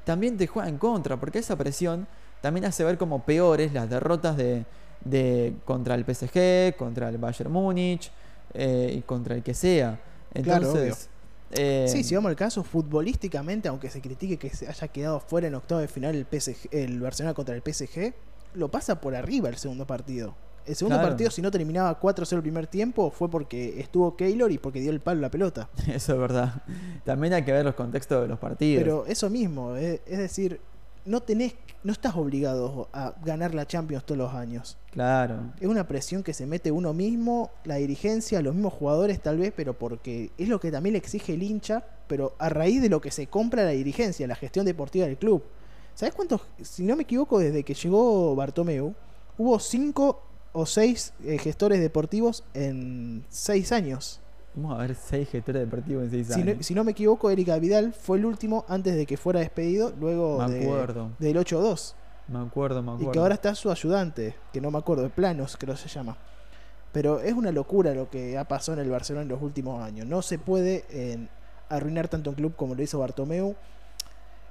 también 0.04 0.36
te 0.36 0.46
juega 0.46 0.68
en 0.68 0.78
contra, 0.78 1.16
porque 1.16 1.38
esa 1.38 1.56
presión 1.56 2.06
también 2.40 2.64
hace 2.66 2.84
ver 2.84 2.98
como 2.98 3.22
peores 3.24 3.72
las 3.72 3.88
derrotas 3.88 4.36
de, 4.36 4.64
de 5.04 5.54
contra 5.64 5.94
el 5.94 6.04
PSG, 6.04 6.76
contra 6.76 7.08
el 7.08 7.18
Bayern 7.18 7.50
Múnich 7.52 8.10
eh, 8.54 8.94
y 8.96 9.02
contra 9.02 9.34
el 9.34 9.42
que 9.42 9.54
sea. 9.54 10.00
Claro, 10.32 10.66
Entonces, 10.66 11.08
eh, 11.52 11.86
Sí, 11.88 12.02
si 12.02 12.14
vamos 12.14 12.30
al 12.30 12.36
caso, 12.36 12.64
futbolísticamente, 12.64 13.68
aunque 13.68 13.90
se 13.90 14.00
critique 14.00 14.38
que 14.38 14.50
se 14.50 14.68
haya 14.68 14.88
quedado 14.88 15.20
fuera 15.20 15.46
en 15.46 15.54
octavo 15.54 15.80
de 15.80 15.88
final 15.88 16.14
el, 16.14 16.26
PSG, 16.26 16.68
el 16.72 17.00
Barcelona 17.00 17.34
contra 17.34 17.54
el 17.54 17.62
PSG, 17.62 18.12
lo 18.54 18.68
pasa 18.70 19.00
por 19.00 19.14
arriba 19.14 19.48
el 19.48 19.56
segundo 19.56 19.86
partido. 19.86 20.34
El 20.66 20.74
segundo 20.76 20.96
Claro. 20.96 21.10
partido, 21.10 21.30
si 21.30 21.42
no 21.42 21.50
terminaba 21.50 22.00
4-0 22.00 22.36
el 22.36 22.42
primer 22.42 22.66
tiempo, 22.66 23.10
fue 23.10 23.30
porque 23.30 23.78
estuvo 23.80 24.16
Keylor 24.16 24.50
y 24.50 24.56
porque 24.58 24.80
dio 24.80 24.90
el 24.90 25.00
palo 25.00 25.18
a 25.18 25.22
la 25.22 25.30
pelota. 25.30 25.68
eso 25.88 26.14
es 26.14 26.18
verdad. 26.18 26.62
También 27.04 27.34
hay 27.34 27.44
que 27.44 27.52
ver 27.52 27.64
los 27.64 27.74
contextos 27.74 28.22
de 28.22 28.28
los 28.28 28.38
partidos. 28.38 28.82
Pero 28.82 29.04
eso 29.06 29.28
mismo, 29.28 29.76
eh, 29.76 30.00
es 30.06 30.18
decir, 30.18 30.60
no 31.04 31.20
tenés, 31.20 31.54
no 31.82 31.92
estás 31.92 32.16
obligado 32.16 32.88
a 32.92 33.14
ganar 33.24 33.54
la 33.54 33.66
Champions 33.66 34.04
todos 34.04 34.18
los 34.18 34.34
años. 34.34 34.76
claro. 34.90 35.52
Es 35.60 35.68
una 35.68 35.86
presión 35.86 36.22
que 36.22 36.32
se 36.32 36.46
mete 36.46 36.70
uno 36.70 36.92
mismo, 36.92 37.50
la 37.64 37.76
dirigencia, 37.76 38.40
los 38.42 38.54
mismos 38.54 38.72
jugadores 38.72 39.20
tal 39.20 39.38
vez, 39.38 39.52
pero 39.54 39.74
porque 39.74 40.30
es 40.38 40.48
lo 40.48 40.60
que 40.60 40.70
también 40.70 40.94
le 40.94 40.98
exige 40.98 41.34
el 41.34 41.42
hincha, 41.42 41.84
pero 42.06 42.34
a 42.38 42.48
raíz 42.48 42.80
de 42.80 42.88
lo 42.88 43.00
que 43.00 43.10
se 43.10 43.26
compra 43.26 43.64
la 43.64 43.70
dirigencia, 43.70 44.26
la 44.26 44.36
gestión 44.36 44.66
deportiva 44.66 45.06
del 45.06 45.16
club. 45.16 45.42
¿Sabes 45.94 46.14
cuántos? 46.14 46.40
Si 46.62 46.82
no 46.82 46.96
me 46.96 47.04
equivoco, 47.04 47.38
desde 47.38 47.62
que 47.62 47.74
llegó 47.74 48.34
Bartomeu, 48.34 48.94
hubo 49.38 49.58
cinco 49.58 50.22
o 50.52 50.66
seis 50.66 51.12
eh, 51.24 51.38
gestores 51.38 51.80
deportivos 51.80 52.44
en 52.54 53.24
seis 53.28 53.72
años. 53.72 54.20
Vamos 54.56 54.78
a 54.78 54.82
ver 54.82 54.94
seis 54.94 55.28
gestores 55.28 55.62
deportivos 55.62 56.04
en 56.04 56.10
seis 56.10 56.28
Si 56.28 56.40
años. 56.40 56.56
no, 56.58 56.62
si 56.62 56.74
no 56.74 56.84
me 56.84 56.92
equivoco, 56.92 57.28
Erika 57.30 57.58
Vidal 57.58 57.92
fue 57.92 58.18
el 58.18 58.24
último 58.24 58.64
antes 58.68 58.94
de 58.94 59.04
que 59.06 59.16
fuera 59.16 59.40
despedido, 59.40 59.92
luego 59.98 60.38
me 60.38 60.50
de- 60.54 61.10
del 61.18 61.36
8-2. 61.36 61.94
me 62.28 62.38
acuerdo, 62.38 62.80
me 62.82 62.92
acuerdo. 62.92 63.10
Y 63.10 63.12
que 63.12 63.18
ahora 63.18 63.34
está 63.34 63.54
su 63.54 63.70
ayudante, 63.70 64.34
que 64.52 64.60
no 64.60 64.70
me 64.70 64.78
acuerdo, 64.78 65.02
de 65.02 65.10
planos 65.10 65.56
creo 65.56 65.76
se 65.76 65.88
llama. 65.88 66.16
Pero 66.92 67.18
es 67.20 67.32
una 67.34 67.50
locura 67.50 67.92
lo 67.94 68.08
que 68.08 68.38
ha 68.38 68.44
pasado 68.44 68.78
en 68.78 68.84
el 68.84 68.90
Barcelona 68.92 69.22
en 69.22 69.28
los 69.28 69.42
últimos 69.42 69.82
años. 69.82 70.06
No 70.06 70.22
se 70.22 70.38
puede 70.38 70.84
eh, 70.90 71.26
arruinar 71.68 72.06
tanto 72.06 72.30
un 72.30 72.36
club 72.36 72.54
como 72.54 72.76
lo 72.76 72.82
hizo 72.82 73.00
Bartomeu. 73.00 73.56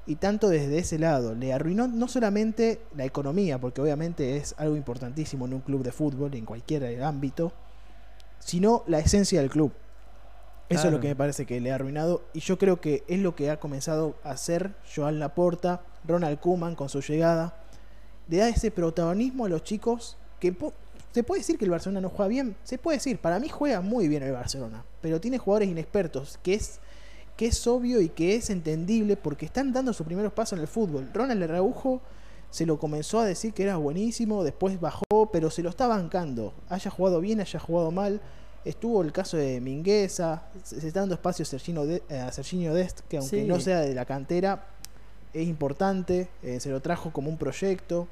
Y 0.06 0.16
tanto 0.18 0.50
desde 0.50 0.80
ese 0.80 1.00
lado. 1.00 1.34
Le 1.34 1.54
arruinó 1.54 1.88
no 1.88 2.10
solamente 2.10 2.82
la 2.98 3.06
economía, 3.06 3.58
porque 3.62 3.80
obviamente 3.80 4.36
es 4.36 4.54
algo 4.58 4.76
importantísimo 4.76 5.46
en 5.46 5.54
un 5.54 5.62
club 5.62 5.82
de 5.82 5.94
fútbol, 5.94 6.36
en 6.36 6.44
cualquier 6.46 7.02
ámbito, 7.02 7.54
sino 8.40 8.84
la 8.88 9.00
esencia 9.00 9.40
del 9.40 9.50
club. 9.50 9.72
Eso 10.74 10.88
es 10.88 10.94
lo 10.94 11.00
que 11.00 11.08
me 11.08 11.16
parece 11.16 11.46
que 11.46 11.60
le 11.60 11.72
ha 11.72 11.76
arruinado. 11.76 12.24
Y 12.34 12.40
yo 12.40 12.58
creo 12.58 12.82
que 12.82 13.04
es 13.08 13.20
lo 13.20 13.36
que 13.36 13.50
ha 13.50 13.60
comenzado 13.60 14.16
a 14.24 14.32
hacer 14.32 14.74
Joan 14.94 15.20
Laporta, 15.20 15.82
Ronald 16.06 16.40
Koeman 16.40 16.76
con 16.76 16.90
su 16.90 17.02
llegada. 17.02 17.56
Le 18.28 18.38
da 18.38 18.50
ese 18.50 18.72
protagonismo 18.72 19.46
a 19.46 19.50
los 19.50 19.64
chicos 19.64 20.18
que 20.40 20.56
se 21.12 21.24
puede 21.24 21.42
decir 21.42 21.58
que 21.58 21.66
el 21.66 21.72
Barcelona 21.72 22.02
no 22.02 22.10
juega 22.10 22.28
bien. 22.28 22.56
Se 22.64 22.78
puede 22.78 22.98
decir, 22.98 23.20
para 23.20 23.40
mí 23.40 23.50
juega 23.50 23.82
muy 23.82 24.08
bien 24.08 24.24
el 24.24 24.32
Barcelona. 24.32 24.84
Pero 25.02 25.22
tiene 25.22 25.38
jugadores 25.38 25.70
inexpertos, 25.70 26.40
que 26.42 26.56
es, 26.56 26.80
que 27.38 27.48
es 27.48 27.68
obvio 27.68 28.02
y 28.02 28.10
que 28.10 28.36
es 28.36 28.50
entendible 28.50 29.16
porque 29.16 29.46
están 29.46 29.72
dando 29.74 29.94
sus 29.94 30.06
primeros 30.06 30.34
pasos 30.34 30.58
en 30.58 30.62
el 30.62 30.68
fútbol. 30.68 31.10
Ronald 31.14 31.44
Araujo 31.44 32.02
se 32.50 32.66
lo 32.66 32.78
comenzó 32.78 33.20
a 33.20 33.26
decir 33.26 33.54
que 33.54 33.64
era 33.64 33.78
buenísimo, 33.78 34.44
después 34.44 34.80
bajó, 34.80 35.32
pero 35.32 35.50
se 35.50 35.64
lo 35.64 35.70
está 35.70 35.88
bancando. 35.88 36.54
Haya 36.70 36.92
jugado 36.92 37.20
bien, 37.20 37.42
haya 37.42 37.60
jugado 37.60 37.92
mal. 37.92 38.22
Estuvo 38.66 39.02
el 39.02 39.12
caso 39.12 39.36
de 39.38 39.60
Mingueza, 39.60 40.44
se 40.64 40.80
se 40.80 40.88
está 40.88 41.02
dando 41.02 41.16
espacio 41.16 41.44
a 41.44 41.46
Serginho, 41.46 41.86
de, 41.86 42.02
a 42.18 42.32
Serginho 42.32 42.74
Dest, 42.74 43.02
que 43.10 43.18
aunque 43.18 43.42
Sí. 43.42 43.48
no 43.48 43.60
sea 43.60 43.80
de 43.82 43.94
la 43.94 44.06
cantera, 44.06 44.66
es 45.34 45.48
importante, 45.48 46.30
eh, 46.44 46.60
se 46.60 46.70
lo 46.70 46.80
trajo 46.82 47.12
como 47.12 47.30
un 47.30 47.38
proyecto. 47.38 48.08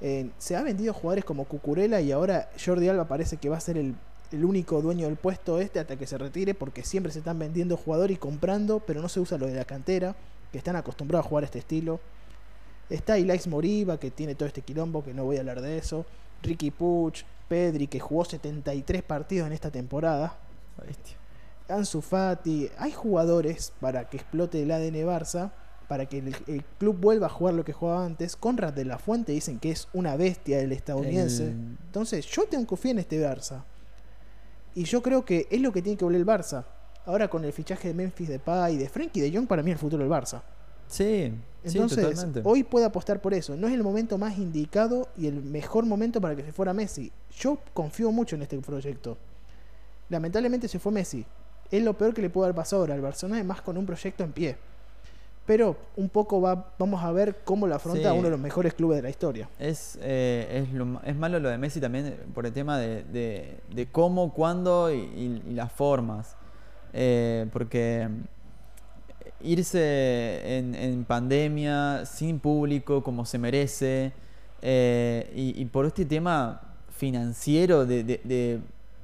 Eh, 0.00 0.30
se 0.38 0.54
ha 0.56 0.62
vendido 0.62 0.92
jugadores 0.92 1.24
como 1.24 1.44
Cucurella 1.46 2.00
y 2.00 2.12
ahora 2.12 2.50
Jordi 2.62 2.88
Alba 2.88 3.06
parece 3.08 3.36
que 3.38 3.48
va 3.48 3.56
a 3.56 3.60
ser 3.60 3.78
el, 3.78 3.94
el 4.32 4.44
único 4.44 4.82
dueño 4.82 5.06
del 5.06 5.16
puesto 5.16 5.60
este 5.60 5.80
hasta 5.80 5.96
que 5.96 6.06
se 6.06 6.18
retire 6.18 6.54
porque 6.54 6.82
siempre 6.84 7.12
se 7.12 7.20
están 7.20 7.38
vendiendo 7.38 7.76
jugadores 7.76 8.16
y 8.16 8.18
comprando, 8.18 8.80
pero 8.80 9.00
no 9.00 9.08
se 9.08 9.20
usa 9.20 9.38
lo 9.38 9.46
de 9.46 9.54
la 9.54 9.64
cantera, 9.64 10.14
que 10.52 10.58
están 10.58 10.76
acostumbrados 10.76 11.26
a 11.26 11.28
jugar 11.28 11.44
este 11.44 11.58
estilo. 11.60 12.00
Está 12.90 13.18
Ilaix 13.18 13.46
Moriba, 13.46 13.98
que 13.98 14.10
tiene 14.10 14.34
todo 14.34 14.46
este 14.46 14.60
quilombo, 14.62 15.02
que 15.02 15.14
no 15.14 15.24
voy 15.24 15.36
a 15.36 15.40
hablar 15.40 15.62
de 15.62 15.78
eso. 15.78 16.04
Ricky 16.42 16.70
Puch, 16.70 17.24
Pedri, 17.48 17.86
que 17.86 18.00
jugó 18.00 18.24
73 18.24 19.02
partidos 19.02 19.46
en 19.46 19.52
esta 19.52 19.70
temporada. 19.70 20.36
Bestia. 20.86 21.16
Ansu 21.68 22.00
Fati. 22.00 22.68
Hay 22.78 22.92
jugadores 22.92 23.72
para 23.80 24.08
que 24.08 24.16
explote 24.18 24.62
el 24.62 24.70
ADN 24.70 24.96
Barça, 25.06 25.52
para 25.88 26.06
que 26.06 26.18
el, 26.18 26.34
el 26.46 26.64
club 26.78 26.98
vuelva 26.98 27.26
a 27.26 27.30
jugar 27.30 27.54
lo 27.54 27.64
que 27.64 27.72
jugaba 27.72 28.04
antes. 28.04 28.36
Conrad 28.36 28.72
de 28.72 28.84
la 28.84 28.98
Fuente 28.98 29.32
dicen 29.32 29.58
que 29.58 29.70
es 29.70 29.88
una 29.92 30.16
bestia 30.16 30.60
el 30.60 30.72
estadounidense. 30.72 31.44
El- 31.48 31.76
Entonces, 31.86 32.26
yo 32.26 32.44
tengo 32.44 32.64
que 32.64 32.68
confiar 32.68 32.92
en 32.92 32.98
este 33.00 33.20
Barça. 33.26 33.62
Y 34.74 34.84
yo 34.84 35.02
creo 35.02 35.24
que 35.24 35.46
es 35.50 35.60
lo 35.60 35.72
que 35.72 35.82
tiene 35.82 35.96
que 35.96 36.04
volver 36.04 36.20
el 36.20 36.26
Barça. 36.26 36.64
Ahora 37.06 37.28
con 37.28 37.44
el 37.44 37.52
fichaje 37.52 37.88
de 37.88 37.94
Memphis 37.94 38.28
Depay 38.28 38.74
y 38.74 38.78
de 38.78 38.88
Frankie 38.88 39.20
de 39.20 39.30
Jong, 39.36 39.46
para 39.46 39.62
mí 39.62 39.70
es 39.70 39.74
el 39.76 39.78
futuro 39.80 40.02
del 40.02 40.10
Barça. 40.10 40.42
Sí, 40.88 41.32
Entonces, 41.64 42.26
hoy 42.44 42.62
puede 42.62 42.84
apostar 42.86 43.20
por 43.20 43.32
eso. 43.34 43.56
No 43.56 43.66
es 43.68 43.74
el 43.74 43.82
momento 43.82 44.18
más 44.18 44.36
indicado 44.38 45.08
y 45.16 45.26
el 45.26 45.42
mejor 45.42 45.86
momento 45.86 46.20
para 46.20 46.36
que 46.36 46.42
se 46.42 46.52
fuera 46.52 46.72
Messi. 46.74 47.10
Yo 47.38 47.58
confío 47.72 48.12
mucho 48.12 48.36
en 48.36 48.42
este 48.42 48.58
proyecto. 48.58 49.16
Lamentablemente 50.10 50.68
se 50.68 50.78
fue 50.78 50.92
Messi. 50.92 51.24
Es 51.70 51.82
lo 51.82 51.94
peor 51.94 52.12
que 52.14 52.22
le 52.22 52.30
puede 52.30 52.46
haber 52.46 52.56
pasado 52.56 52.82
ahora 52.82 52.94
al 52.94 53.00
Barcelona, 53.00 53.40
y 53.40 53.44
más 53.44 53.62
con 53.62 53.76
un 53.78 53.86
proyecto 53.86 54.22
en 54.22 54.32
pie. 54.32 54.56
Pero 55.46 55.76
un 55.96 56.08
poco 56.08 56.40
va, 56.40 56.72
vamos 56.78 57.02
a 57.04 57.12
ver 57.12 57.36
cómo 57.44 57.66
lo 57.66 57.74
afronta 57.74 58.10
Sí. 58.10 58.14
uno 58.14 58.24
de 58.24 58.30
los 58.30 58.40
mejores 58.40 58.72
clubes 58.74 58.96
de 58.96 59.02
la 59.02 59.10
historia. 59.10 59.48
Es, 59.58 59.98
eh, 60.00 60.62
es, 60.66 60.72
lo 60.72 61.00
es 61.04 61.14
malo 61.16 61.38
lo 61.38 61.48
de 61.50 61.58
Messi 61.58 61.80
también 61.80 62.06
eh, 62.06 62.16
por 62.34 62.46
el 62.46 62.52
tema 62.52 62.78
de, 62.78 63.02
de- 63.04 63.58
de 63.74 63.86
cómo, 63.86 64.32
cuándo 64.32 64.90
y, 64.92 64.96
y- 65.00 65.42
y 65.50 65.52
las 65.54 65.70
formas. 65.72 66.36
Eh, 66.94 67.46
porque 67.52 68.08
irse 69.44 70.58
en, 70.58 71.04
pandemia, 71.04 72.04
sin 72.06 72.38
público, 72.38 73.02
como 73.02 73.24
se 73.24 73.38
merece, 73.38 74.12
eh, 74.62 75.30
y, 75.34 75.64
por 75.66 75.86
este 75.86 76.04
tema 76.04 76.60
financiero 76.96 77.84
de, 77.84 78.60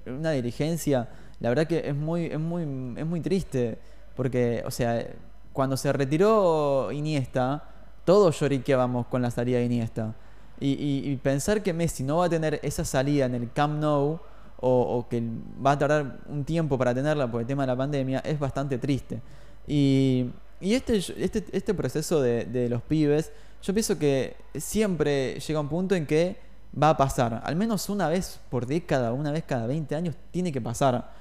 una 0.07 0.31
dirigencia, 0.33 1.09
la 1.41 1.51
verdad 1.51 1.67
que 1.67 1.89
es 1.89 1.95
muy, 1.95 2.27
es 2.27 2.41
muy, 2.41 2.63
es 2.97 3.07
muy 3.07 3.21
triste. 3.21 3.79
Porque, 4.17 4.63
o 4.67 4.71
sea, 4.71 5.07
cuando 5.53 5.77
se 5.77 5.93
retiró 5.93 6.91
Iniesta, 6.93 7.65
todos 8.05 8.39
lloriqueábamos 8.41 9.07
con 9.07 9.23
la 9.23 9.31
salida 9.31 9.59
de 9.59 9.65
Iniesta. 9.65 10.15
Y, 10.63 11.17
pensar 11.23 11.63
que 11.63 11.73
Messi 11.73 12.03
no 12.03 12.19
va 12.19 12.27
a 12.27 12.29
tener 12.29 12.61
esa 12.63 12.85
salida 12.85 13.25
en 13.27 13.35
el 13.35 13.51
Camp 13.53 13.81
Nou 13.81 14.21
o 14.63 15.07
que 15.09 15.23
va 15.65 15.73
a 15.73 15.79
tardar 15.79 16.19
un 16.29 16.45
tiempo 16.45 16.77
para 16.77 16.95
tenerla 16.95 17.31
por 17.31 17.41
el 17.41 17.47
tema 17.47 17.63
de 17.63 17.69
la 17.69 17.77
pandemia, 17.77 18.19
es 18.19 18.39
bastante 18.39 18.77
triste. 18.77 19.23
Y, 19.73 20.33
este, 20.61 20.97
este, 20.97 21.45
este 21.53 21.75
proceso 21.75 22.21
de, 22.21 22.67
los 22.69 22.83
pibes, 22.83 23.31
yo 23.63 23.73
pienso 23.73 23.97
que 23.97 24.35
siempre 24.57 25.39
llega 25.39 25.61
un 25.61 25.69
punto 25.69 25.95
en 25.95 26.07
que 26.07 26.39
va 26.81 26.91
a 26.91 26.97
pasar. 26.97 27.41
Al 27.45 27.55
menos 27.55 27.89
una 27.89 28.09
vez 28.09 28.41
por 28.51 28.67
década, 28.67 29.13
una 29.13 29.31
vez 29.31 29.45
cada 29.45 29.69
20 29.69 29.95
años, 29.95 30.17
tiene 30.33 30.51
que 30.51 30.61
pasar. 30.61 31.13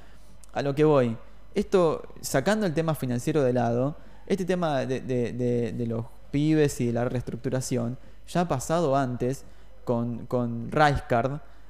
A 0.51 0.63
lo 0.63 0.74
que 0.74 0.84
voy. 0.84 1.15
Esto, 1.53 2.01
sacando 2.22 2.65
el 2.65 2.74
tema 2.74 2.96
financiero 2.96 3.44
de 3.44 3.53
lado, 3.53 3.96
este 4.25 4.46
tema 4.46 4.79
de, 4.84 5.86
los 5.88 6.06
pibes 6.32 6.82
y 6.82 6.88
de 6.88 6.94
la 6.94 7.06
reestructuración, 7.06 8.00
ya 8.27 8.41
ha 8.41 8.48
pasado 8.48 8.96
antes 8.96 9.44
con, 9.84 10.25
con 10.25 10.72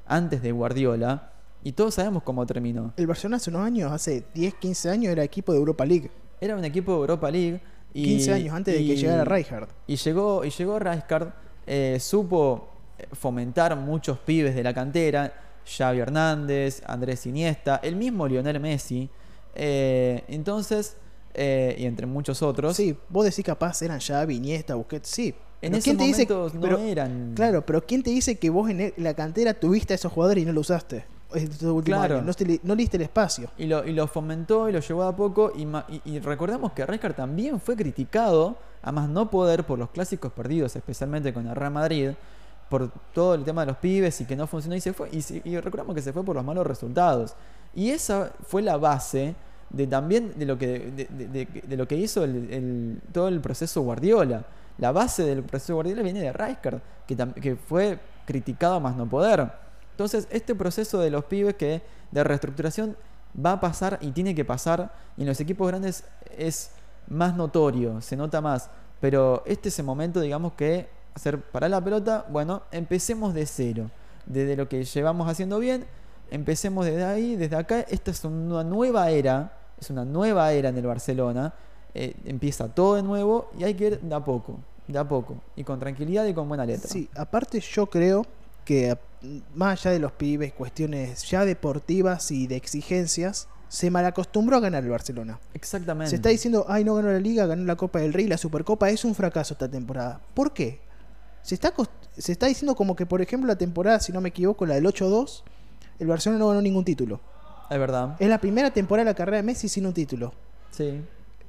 antes 0.07 0.41
de 0.41 0.51
Guardiola, 0.53 1.33
y 1.61 1.73
todos 1.73 1.95
sabemos 1.95 2.23
cómo 2.23 2.45
terminó. 2.45 2.93
El 2.95 3.07
Barcelona 3.07 3.35
hace 3.35 3.49
unos 3.49 3.65
años, 3.65 3.91
hace 3.91 4.23
10, 4.33 4.53
15 4.55 4.89
años, 4.89 5.11
era 5.11 5.25
equipo 5.25 5.51
de 5.51 5.57
Europa 5.57 5.85
League. 5.85 6.09
Era 6.41 6.55
un 6.55 6.63
equipo 6.65 6.93
de 6.93 6.99
Europa 6.99 7.29
League. 7.31 7.59
Y, 7.93 8.03
15 8.03 8.33
años 8.33 8.53
antes 8.55 8.75
de 8.75 8.85
que 8.85 8.95
llegara 8.95 9.25
Rijkaard. 9.25 9.67
Y 9.87 9.95
llegó, 9.95 10.45
y 10.45 10.49
llegó 10.51 10.77
Rijkaard, 10.79 11.33
eh, 11.65 11.97
supo 11.99 12.69
fomentar 13.13 13.75
muchos 13.75 14.19
pibes 14.19 14.53
de 14.55 14.61
la 14.63 14.73
cantera, 14.73 15.33
Xavi 15.65 15.99
Hernández, 15.99 16.81
Andrés 16.85 17.25
Iniesta, 17.25 17.79
el 17.83 17.95
mismo 17.95 18.27
Lionel 18.27 18.59
Messi. 18.59 19.09
eh, 19.55 20.23
entonces, 20.27 20.97
eh, 21.33 21.75
y 21.79 21.85
entre 21.85 22.05
muchos 22.05 22.41
otros, 22.43 22.75
Sí, 22.77 22.95
vos 23.09 23.25
decís 23.25 23.43
capaz 23.43 23.81
eran 23.81 23.99
Xavi, 23.99 24.35
Iniesta, 24.35 24.75
Busquets, 24.75 25.09
sí. 25.09 25.33
en 25.61 25.73
esos 25.73 25.83
¿quién 25.85 25.97
te 25.97 26.03
dice- 26.03 26.25
momentos 26.27 26.53
no 26.53 26.61
pero- 26.61 26.77
eran... 26.79 27.33
Claro, 27.35 27.65
pero 27.65 27.85
¿quién 27.85 28.03
te 28.03 28.11
dice 28.11 28.37
que 28.37 28.49
vos 28.51 28.69
en 28.69 28.93
la 28.97 29.13
cantera 29.15 29.53
tuviste 29.55 29.93
a 29.93 29.95
esos 29.95 30.11
jugadores 30.11 30.43
y 30.43 30.45
no 30.45 30.53
lo 30.53 30.61
usaste? 30.61 31.05
Estos 31.33 31.61
últimos 31.63 31.99
Claro. 31.99 32.17
años, 32.19 32.35
no, 32.63 32.75
diste 32.75 32.97
el 32.97 33.03
espacio. 33.03 33.49
Y 33.57 33.65
lo, 33.65 33.85
y 33.85 33.93
lo 33.93 34.07
fomentó 34.07 34.67
y 34.67 34.71
lo 34.71 34.79
llevó 34.79 35.03
a 35.03 35.15
poco. 35.15 35.51
Y, 35.55 35.61
y- 35.63 36.01
y 36.15 36.19
recordemos 36.19 36.71
que 36.71 36.85
Rijkaard 36.85 37.15
también 37.15 37.59
fue 37.59 37.75
criticado, 37.75 38.57
a 38.81 38.91
más 38.91 39.07
no 39.09 39.29
poder, 39.29 39.63
por 39.65 39.77
los 39.77 39.89
clásicos 39.89 40.31
perdidos, 40.31 40.75
especialmente 40.75 41.31
con 41.33 41.45
el 41.47 41.55
Real 41.55 41.71
Madrid, 41.71 42.11
por 42.69 42.89
todo 43.13 43.35
el 43.35 43.43
tema 43.43 43.61
de 43.61 43.67
los 43.67 43.77
pibes 43.77 44.19
y 44.21 44.25
que 44.25 44.35
no 44.35 44.47
funcionó. 44.47 44.75
Y 44.75 44.81
se 44.81 44.93
fue. 44.93 45.09
Y, 45.11 45.23
y 45.49 45.59
recordemos 45.59 45.93
que 45.95 46.01
se 46.01 46.13
fue 46.13 46.23
por 46.23 46.35
los 46.35 46.43
malos 46.45 46.65
resultados. 46.65 47.35
Y 47.75 47.91
esa 47.91 48.31
fue 48.47 48.61
la 48.63 48.77
base 48.77 49.35
de 49.69 49.85
también 49.85 50.33
de 50.35 50.45
lo 50.47 50.57
que, 50.57 50.67
de, 50.67 51.05
de- 51.05 51.27
de- 51.27 51.61
de 51.67 51.77
lo 51.77 51.87
que 51.87 51.95
hizo 51.95 52.23
el- 52.23 52.51
el- 52.51 53.01
todo 53.11 53.27
el 53.27 53.39
proceso 53.39 53.81
Guardiola. 53.81 54.45
La 54.79 54.91
base 54.91 55.23
del 55.23 55.43
proceso 55.43 55.75
Guardiola 55.75 56.01
viene 56.01 56.21
de 56.21 56.33
Rijkaard, 56.33 56.79
que 57.05 57.55
fue 57.55 57.99
criticado 58.25 58.75
a 58.75 58.79
más 58.79 58.95
no 58.95 59.07
poder. 59.07 59.51
Entonces, 59.99 60.29
este 60.31 60.55
proceso 60.55 61.01
de 61.01 61.09
los 61.09 61.25
pibes 61.25 61.55
que 61.55 61.81
de 62.09 62.23
reestructuración 62.23 62.95
va 63.45 63.51
a 63.51 63.59
pasar 63.59 63.99
y 63.99 64.11
tiene 64.11 64.33
que 64.33 64.45
pasar, 64.45 64.93
y 65.17 65.23
en 65.23 65.27
los 65.27 65.41
equipos 65.41 65.67
grandes 65.67 66.05
es 66.37 66.71
más 67.09 67.35
notorio, 67.35 67.99
se 67.99 68.15
nota 68.15 68.39
más. 68.39 68.69
Pero 69.01 69.43
este 69.45 69.67
es 69.67 69.77
el 69.77 69.83
momento, 69.83 70.21
digamos, 70.21 70.53
que 70.53 70.87
hacer 71.13 71.41
para 71.41 71.67
la 71.67 71.83
pelota, 71.83 72.25
bueno, 72.29 72.61
empecemos 72.71 73.33
de 73.33 73.45
cero, 73.45 73.91
desde 74.25 74.55
lo 74.55 74.69
que 74.69 74.85
llevamos 74.85 75.27
haciendo 75.27 75.59
bien, 75.59 75.85
empecemos 76.31 76.85
desde 76.85 77.03
ahí, 77.03 77.35
desde 77.35 77.57
acá. 77.57 77.81
Esta 77.81 78.11
es 78.11 78.23
una 78.23 78.63
nueva 78.63 79.09
era, 79.09 79.51
es 79.81 79.89
una 79.89 80.05
nueva 80.05 80.53
era 80.53 80.69
en 80.69 80.77
el 80.77 80.87
Barcelona. 80.87 81.53
eh, 81.93 82.15
empieza 82.23 82.69
todo 82.73 82.95
de 82.95 83.03
nuevo 83.03 83.51
y 83.59 83.65
hay 83.65 83.73
que 83.73 83.87
ir 83.87 83.99
de 83.99 84.15
a 84.15 84.23
poco, 84.23 84.59
de 84.87 84.97
a 84.97 85.05
poco, 85.05 85.35
y 85.57 85.65
con 85.65 85.77
tranquilidad 85.77 86.25
y 86.25 86.33
con 86.33 86.47
buena 86.47 86.65
letra. 86.65 86.87
Sí, 86.87 87.09
aparte 87.17 87.59
yo 87.59 87.87
creo 87.87 88.25
que 88.69 88.95
más 89.55 89.79
allá 89.79 89.93
de 89.93 89.99
los 89.99 90.11
pibes, 90.11 90.53
cuestiones 90.53 91.27
ya 91.27 91.43
deportivas 91.43 92.29
y 92.29 92.45
de 92.45 92.55
exigencias, 92.55 93.47
se 93.67 93.89
malacostumbró 93.89 94.57
a 94.57 94.59
ganar 94.59 94.83
el 94.83 94.91
Barcelona. 94.91 95.39
Exactamente. 95.55 96.11
Se 96.11 96.17
está 96.17 96.29
diciendo, 96.29 96.67
ay, 96.69 96.83
no 96.83 96.93
ganó 96.93 97.11
la 97.11 97.19
Liga, 97.19 97.47
ganó 97.47 97.65
la 97.65 97.75
Copa 97.75 97.97
del 97.97 98.13
Rey, 98.13 98.27
la 98.27 98.37
Supercopa, 98.37 98.91
es 98.91 99.03
un 99.05 99.15
fracaso 99.15 99.55
esta 99.55 99.67
temporada. 99.67 100.21
¿Por 100.35 100.53
qué? 100.53 100.81
Se 101.41 101.55
está, 101.55 101.73
se 102.15 102.31
está 102.31 102.45
diciendo 102.45 102.75
como 102.75 102.95
que, 102.95 103.07
por 103.07 103.23
ejemplo, 103.23 103.47
la 103.47 103.57
temporada, 103.57 103.99
si 104.01 104.11
no 104.11 104.21
me 104.21 104.29
equivoco, 104.29 104.67
la 104.67 104.75
del 104.75 104.85
8-2, 104.85 105.41
el 105.97 106.05
Barcelona 106.05 106.37
no 106.37 106.49
ganó 106.49 106.61
ningún 106.61 106.85
título. 106.85 107.21
Es 107.71 107.79
verdad. 107.79 108.17
Es 108.19 108.29
la 108.29 108.39
primera 108.39 108.69
temporada 108.69 109.05
de 109.05 109.11
la 109.13 109.15
carrera 109.15 109.37
de 109.37 109.43
Messi 109.43 109.67
sin 109.67 109.87
un 109.87 109.93
título. 109.93 110.31
Sí. 110.69 111.01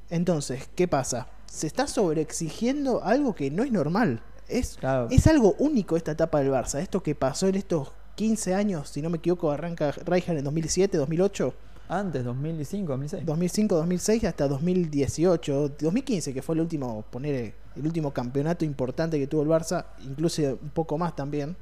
Entonces, 0.09 0.71
¿qué 0.75 0.89
pasa? 0.89 1.27
Se 1.45 1.67
está 1.67 1.87
sobreexigiendo 1.87 3.05
algo 3.05 3.35
que 3.35 3.51
no 3.51 3.63
es 3.63 3.71
normal. 3.71 4.23
Es, 4.51 4.77
Claro. 4.79 5.09
es 5.11 5.27
algo 5.27 5.55
único 5.59 5.97
esta 5.97 6.13
etapa 6.13 6.41
del 6.41 6.51
Barça. 6.51 6.81
Esto 6.81 7.03
que 7.03 7.15
pasó 7.15 7.49
en 7.49 7.55
estos 7.55 7.93
15 8.17 8.55
años, 8.55 8.89
si 8.89 9.01
no 9.01 9.11
me 9.11 9.19
equivoco, 9.19 9.51
arranca 9.51 9.93
Rijkaard 9.93 10.39
en 10.39 10.45
2007, 10.45 10.97
2008, 10.99 11.55
Antes, 11.89 12.23
2005, 12.25 12.93
2006. 12.93 13.27
2005, 13.27 13.75
2006 13.75 14.25
hasta 14.25 14.47
2018, 14.47 15.71
2015, 15.81 16.33
que 16.33 16.41
fue 16.41 16.55
el 16.55 16.61
último, 16.61 17.05
poner 17.11 17.55
el 17.75 17.85
último 17.85 18.13
campeonato 18.13 18.65
importante 18.65 19.19
que 19.19 19.27
tuvo 19.27 19.43
el 19.43 19.49
Barça, 19.49 19.87
incluso 20.05 20.41
un 20.63 20.71
poco 20.71 20.99
más 20.99 21.17
también. 21.17 21.57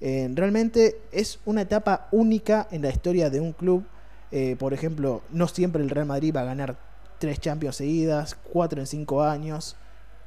Eh, 0.00 0.28
realmente 0.34 1.02
es 1.12 1.38
una 1.44 1.60
etapa 1.62 2.08
única 2.10 2.66
en 2.72 2.82
la 2.82 2.90
historia 2.90 3.30
de 3.30 3.40
un 3.40 3.52
club. 3.52 3.84
Eh, 4.32 4.56
por 4.58 4.72
ejemplo, 4.74 5.22
no 5.30 5.46
siempre 5.46 5.82
el 5.82 5.90
Real 5.90 6.06
Madrid 6.06 6.34
va 6.34 6.40
a 6.40 6.44
ganar 6.44 6.76
tres 7.18 7.38
Champions 7.38 7.76
seguidas, 7.76 8.34
cuatro 8.34 8.80
en 8.80 8.86
cinco 8.86 9.22
años. 9.22 9.76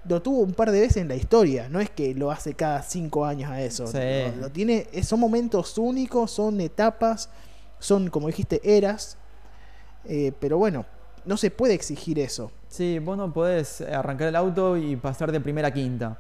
Lo 0.07 0.21
tuvo 0.21 0.39
un 0.39 0.53
par 0.53 0.71
de 0.71 0.81
veces 0.81 0.97
en 0.97 1.07
la 1.07 1.15
historia, 1.15 1.69
no 1.69 1.79
es 1.79 1.89
que 1.89 2.13
lo 2.13 2.29
hace 2.31 2.53
cada 2.55 2.81
cinco 2.83 3.25
años 3.25 3.49
a 3.49 3.61
eso. 3.61 3.87
Sí. 3.87 3.97
Lo- 4.35 4.41
lo 4.43 4.49
tiene, 4.51 4.87
son 5.03 5.19
momentos 5.19 5.77
únicos, 5.77 6.31
son 6.31 6.59
etapas, 6.59 7.29
son, 7.79 8.09
como 8.09 8.27
dijiste, 8.27 8.59
eras. 8.63 9.17
Eh, 10.05 10.33
pero 10.39 10.57
bueno, 10.57 10.85
no 11.25 11.37
se 11.37 11.49
puede 11.51 11.73
exigir 11.73 12.19
eso. 12.19 12.51
Sí, 12.67 12.99
vos 12.99 13.15
no 13.17 13.31
podés 13.31 13.79
arrancar 13.81 14.27
el 14.27 14.35
auto 14.35 14.75
y 14.75 14.95
pasar 14.97 15.31
de 15.31 15.39
primera 15.39 15.69
a 15.69 15.71
quinta. 15.71 16.19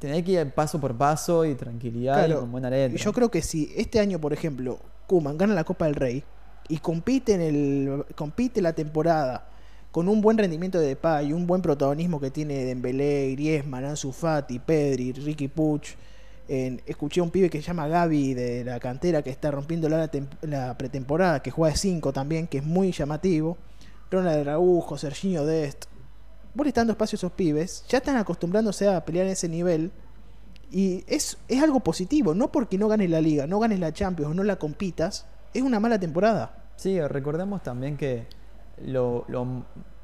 Tenés 0.00 0.24
que 0.24 0.32
ir 0.32 0.50
paso 0.52 0.80
por 0.80 0.96
paso 0.96 1.44
y 1.44 1.54
tranquilidad 1.54 2.26
y 2.28 2.32
con 2.32 2.50
buena 2.50 2.70
letra. 2.70 2.96
Y 2.96 2.98
yo 3.00 3.12
creo 3.12 3.30
que 3.30 3.42
si 3.42 3.72
este 3.76 4.00
año, 4.00 4.18
por 4.18 4.32
ejemplo, 4.32 4.78
Kuman 5.06 5.36
gana 5.36 5.54
la 5.54 5.62
Copa 5.64 5.84
del 5.84 5.94
Rey 5.94 6.24
y 6.68 6.78
compite 6.78 7.34
en 7.34 7.40
el 7.42 8.04
compite 8.16 8.62
la 8.62 8.72
temporada 8.72 9.46
con 9.90 10.08
un 10.08 10.20
buen 10.20 10.38
rendimiento 10.38 10.78
de 10.78 10.86
Depay 10.88 11.32
un 11.32 11.46
buen 11.46 11.62
protagonismo 11.62 12.20
que 12.20 12.30
tiene 12.30 12.64
Dembélé, 12.64 13.32
Griezmann, 13.32 13.84
Ansu 13.84 14.12
Fati, 14.12 14.58
Pedri, 14.58 15.12
Ricky 15.12 15.48
Puch. 15.48 15.94
Escuché 16.48 17.20
a 17.20 17.22
un 17.22 17.30
pibe 17.30 17.48
que 17.48 17.60
se 17.60 17.66
llama 17.68 17.86
Gaby 17.86 18.34
de 18.34 18.64
la 18.64 18.80
cantera 18.80 19.22
que 19.22 19.30
está 19.30 19.50
rompiendo 19.52 19.88
la, 19.88 20.10
tem- 20.10 20.26
la 20.42 20.76
pretemporada, 20.76 21.42
que 21.42 21.50
juega 21.52 21.72
de 21.72 21.78
5 21.78 22.12
también, 22.12 22.48
que 22.48 22.58
es 22.58 22.64
muy 22.64 22.90
llamativo. 22.90 23.56
Ronald 24.10 24.48
Araujo, 24.48 24.98
Serginho 24.98 25.46
Dest. 25.46 25.84
Vos 26.54 26.66
le 26.66 26.72
dando 26.72 26.92
espacio 26.92 27.14
a 27.16 27.18
esos 27.18 27.32
pibes, 27.32 27.84
ya 27.88 27.98
están 27.98 28.16
acostumbrándose 28.16 28.88
a 28.88 29.04
pelear 29.04 29.26
en 29.26 29.32
ese 29.32 29.48
nivel. 29.48 29.92
Y 30.72 31.04
es, 31.06 31.38
es 31.46 31.62
algo 31.62 31.78
positivo, 31.80 32.34
no 32.34 32.50
porque 32.50 32.78
no 32.78 32.88
ganes 32.88 33.10
la 33.10 33.20
liga, 33.20 33.46
no 33.46 33.60
ganes 33.60 33.78
la 33.78 33.92
Champions 33.92 34.32
o 34.32 34.34
no 34.34 34.42
la 34.42 34.56
compitas, 34.56 35.26
es 35.54 35.62
una 35.62 35.78
mala 35.78 35.98
temporada. 36.00 36.64
Sí, 36.74 37.00
recordemos 37.00 37.62
también 37.62 37.96
que 37.96 38.26
lo, 38.84 39.24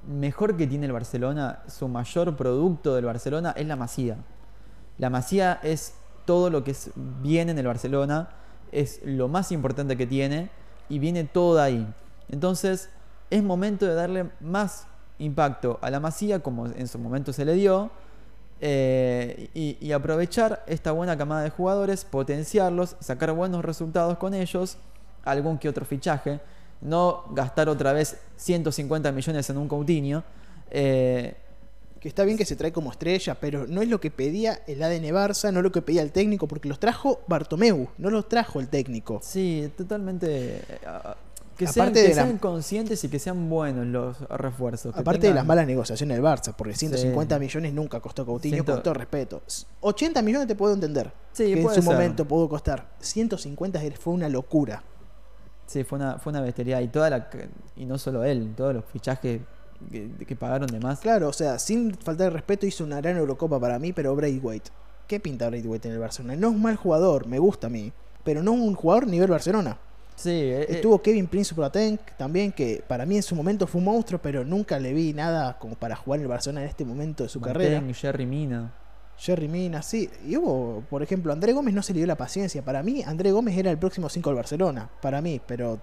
mejor 0.06 0.56
que 0.56 0.66
tiene 0.66 0.86
el 0.86 0.92
Barcelona, 0.92 1.62
su 1.66 1.88
mayor 1.88 2.36
producto 2.36 2.94
del 2.94 3.04
Barcelona 3.04 3.52
es 3.56 3.66
la 3.66 3.76
masía. 3.76 4.16
La 4.98 5.10
masía 5.10 5.60
es 5.62 5.94
todo 6.24 6.50
lo 6.50 6.64
que 6.64 6.72
es 6.72 6.90
bien 6.94 7.48
en 7.48 7.58
el 7.58 7.66
Barcelona, 7.66 8.30
es 8.72 9.00
lo 9.04 9.28
más 9.28 9.52
importante 9.52 9.96
que 9.96 10.06
tiene 10.06 10.50
y 10.88 10.98
viene 10.98 11.24
todo 11.24 11.56
de 11.56 11.62
ahí. 11.62 11.94
Entonces 12.28 12.90
es 13.30 13.42
momento 13.42 13.86
de 13.86 13.94
darle 13.94 14.30
más 14.40 14.86
impacto 15.18 15.78
a 15.82 15.90
la 15.90 16.00
masía 16.00 16.40
como 16.40 16.66
en 16.66 16.88
su 16.88 16.98
momento 16.98 17.32
se 17.32 17.44
le 17.44 17.54
dio 17.54 17.90
eh, 18.60 19.50
y 19.54 19.92
aprovechar 19.92 20.62
esta 20.66 20.92
buena 20.92 21.16
camada 21.16 21.42
de 21.42 21.50
jugadores, 21.50 22.04
potenciarlos, 22.04 22.96
sacar 23.00 23.32
buenos 23.32 23.64
resultados 23.64 24.18
con 24.18 24.34
ellos, 24.34 24.78
algún 25.24 25.58
que 25.58 25.68
otro 25.68 25.84
fichaje, 25.84 26.40
no 26.80 27.24
gastar 27.32 27.68
otra 27.68 27.92
vez 27.92 28.16
150 28.36 29.12
millones 29.12 29.48
en 29.50 29.58
un 29.58 29.68
Coutinho. 29.68 30.22
eh, 30.70 31.34
Que 32.00 32.08
está 32.08 32.24
bien 32.24 32.36
que 32.36 32.44
se 32.44 32.54
trae 32.54 32.70
como 32.72 32.90
estrella, 32.92 33.34
pero 33.40 33.66
no 33.66 33.82
es 33.82 33.88
lo 33.88 33.98
que 34.00 34.10
pedía 34.12 34.60
el 34.68 34.80
ADN 34.82 35.10
Barça, 35.12 35.50
no 35.52 35.58
es 35.60 35.64
lo 35.64 35.72
que 35.72 35.82
pedía 35.82 36.02
el 36.02 36.12
técnico, 36.12 36.46
porque 36.46 36.68
los 36.68 36.78
trajo 36.78 37.20
Bartomeu, 37.26 37.88
no 37.98 38.10
los 38.10 38.28
trajo 38.28 38.60
el 38.60 38.68
técnico. 38.68 39.20
sí, 39.24 39.72
totalmente. 39.76 40.56
eh, 40.58 40.78
que 41.56 41.66
sean, 41.66 41.92
que 41.94 42.08
la- 42.08 42.14
sean 42.14 42.36
conscientes 42.38 43.02
y 43.02 43.08
que 43.08 43.18
sean 43.18 43.48
buenos 43.48 43.86
los 43.86 44.20
refuerzos. 44.28 44.94
Aparte 44.94 45.28
de 45.28 45.34
las 45.34 45.46
malas 45.46 45.66
negociaciones 45.66 46.16
del 46.18 46.24
Barça, 46.24 46.54
porque 46.54 46.74
150 46.74 47.36
Sí. 47.36 47.40
millones 47.40 47.72
nunca 47.72 47.98
costó 47.98 48.26
Coutinho, 48.26 48.56
Ciento- 48.56 48.72
con 48.74 48.82
todo 48.82 48.94
respeto. 48.94 49.42
80 49.80 50.20
millones 50.20 50.46
te 50.46 50.54
puedo 50.54 50.74
entender, 50.74 51.10
Sí, 51.32 51.54
que 51.54 51.60
en 51.62 51.68
su 51.70 51.74
ser. 51.76 51.84
momento 51.84 52.26
pudo 52.26 52.46
costar. 52.48 52.90
150 53.00 53.80
fue 53.98 54.12
una 54.12 54.28
locura. 54.28 54.82
Sí, 55.66 55.84
fue 55.84 55.98
una, 55.98 56.18
fue 56.18 56.30
una 56.30 56.40
bestialidad. 56.40 56.80
Y, 56.80 56.88
toda 56.88 57.10
la, 57.10 57.28
y 57.76 57.86
no 57.86 57.98
solo 57.98 58.24
él, 58.24 58.54
todos 58.56 58.74
los 58.74 58.84
fichajes 58.84 59.40
que, 59.90 60.10
que 60.26 60.36
pagaron 60.36 60.68
de 60.68 60.80
más. 60.80 61.00
Claro, 61.00 61.28
o 61.28 61.32
sea, 61.32 61.58
sin 61.58 61.94
faltar 61.94 62.28
de 62.28 62.30
respeto, 62.30 62.66
hizo 62.66 62.84
una 62.84 63.00
gran 63.00 63.16
Eurocopa 63.16 63.58
para 63.58 63.78
mí, 63.78 63.92
pero 63.92 64.14
Braithwaite. 64.14 64.70
¿Qué 65.06 65.20
pinta 65.20 65.48
Braithwaite 65.48 65.88
en 65.88 65.94
el 65.94 66.00
Barcelona? 66.00 66.36
No 66.36 66.48
es 66.48 66.54
un 66.54 66.62
mal 66.62 66.76
jugador, 66.76 67.26
me 67.26 67.38
gusta 67.38 67.68
a 67.68 67.70
mí, 67.70 67.92
pero 68.24 68.42
no 68.42 68.52
un 68.52 68.74
jugador 68.74 69.06
nivel 69.06 69.30
Barcelona. 69.30 69.78
Sí, 70.16 70.30
eh, 70.30 70.62
eh, 70.62 70.66
Estuvo 70.70 71.00
Kevin 71.00 71.26
Prince 71.26 71.54
Boateng 71.54 71.98
también, 72.16 72.50
que 72.50 72.82
para 72.86 73.04
mí 73.04 73.16
en 73.16 73.22
su 73.22 73.34
momento 73.34 73.66
fue 73.66 73.78
un 73.80 73.84
monstruo, 73.84 74.20
pero 74.20 74.44
nunca 74.44 74.78
le 74.78 74.92
vi 74.94 75.12
nada 75.12 75.58
como 75.58 75.74
para 75.74 75.94
jugar 75.94 76.18
en 76.18 76.22
el 76.22 76.28
Barcelona 76.28 76.62
en 76.62 76.68
este 76.68 76.84
momento 76.84 77.22
de 77.22 77.28
su 77.28 77.40
carrera. 77.40 77.78
Boateng, 77.78 77.94
Jerry 77.94 78.26
Mina. 78.26 78.72
Jerry 79.18 79.48
Mina, 79.48 79.82
sí. 79.82 80.10
Y 80.26 80.36
hubo, 80.36 80.82
por 80.90 81.02
ejemplo, 81.02 81.32
André 81.32 81.52
Gómez 81.52 81.74
no 81.74 81.82
se 81.82 81.92
le 81.92 82.00
dio 82.00 82.06
la 82.06 82.16
paciencia. 82.16 82.62
Para 82.62 82.82
mí, 82.82 83.02
André 83.02 83.32
Gómez 83.32 83.56
era 83.56 83.70
el 83.70 83.78
próximo 83.78 84.08
5 84.08 84.30
del 84.30 84.36
Barcelona. 84.36 84.90
Para 85.00 85.20
mí, 85.22 85.40
pero 85.46 85.80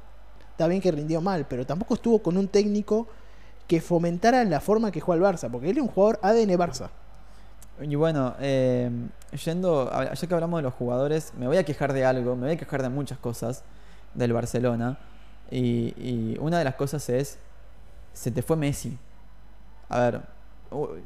está 0.51 0.67
bien 0.67 0.81
que 0.81 0.91
rindió 0.91 1.19
mal, 1.21 1.45
pero 1.47 1.65
tampoco 1.65 1.95
estuvo 1.95 2.19
con 2.19 2.37
un 2.37 2.47
técnico 2.47 3.07
que 3.67 3.81
fomentara 3.81 4.43
la 4.43 4.59
forma 4.59 4.91
que 4.91 4.99
juega 4.99 5.27
el 5.27 5.35
Barça, 5.35 5.49
porque 5.49 5.69
él 5.69 5.77
es 5.77 5.83
un 5.83 5.89
jugador 5.89 6.19
ADN 6.21 6.51
Barça. 6.57 6.89
Y 7.81 7.95
bueno, 7.95 8.35
eh, 8.39 8.91
yendo, 9.43 9.89
ya 9.91 10.27
que 10.27 10.33
hablamos 10.33 10.59
de 10.59 10.63
los 10.63 10.73
jugadores, 10.75 11.33
me 11.37 11.47
voy 11.47 11.57
a 11.57 11.63
quejar 11.63 11.91
de 11.91 12.05
algo, 12.05 12.35
me 12.35 12.43
voy 12.43 12.51
a 12.51 12.57
quejar 12.57 12.83
de 12.83 12.89
muchas 12.89 13.17
cosas 13.17 13.63
del 14.13 14.31
Barcelona. 14.31 14.99
Y, 15.49 15.93
y 15.97 16.37
una 16.39 16.59
de 16.59 16.65
las 16.65 16.75
cosas 16.75 17.09
es, 17.09 17.39
se 18.13 18.29
te 18.29 18.43
fue 18.43 18.57
Messi. 18.57 18.97
A 19.89 19.99
ver, 19.99 20.21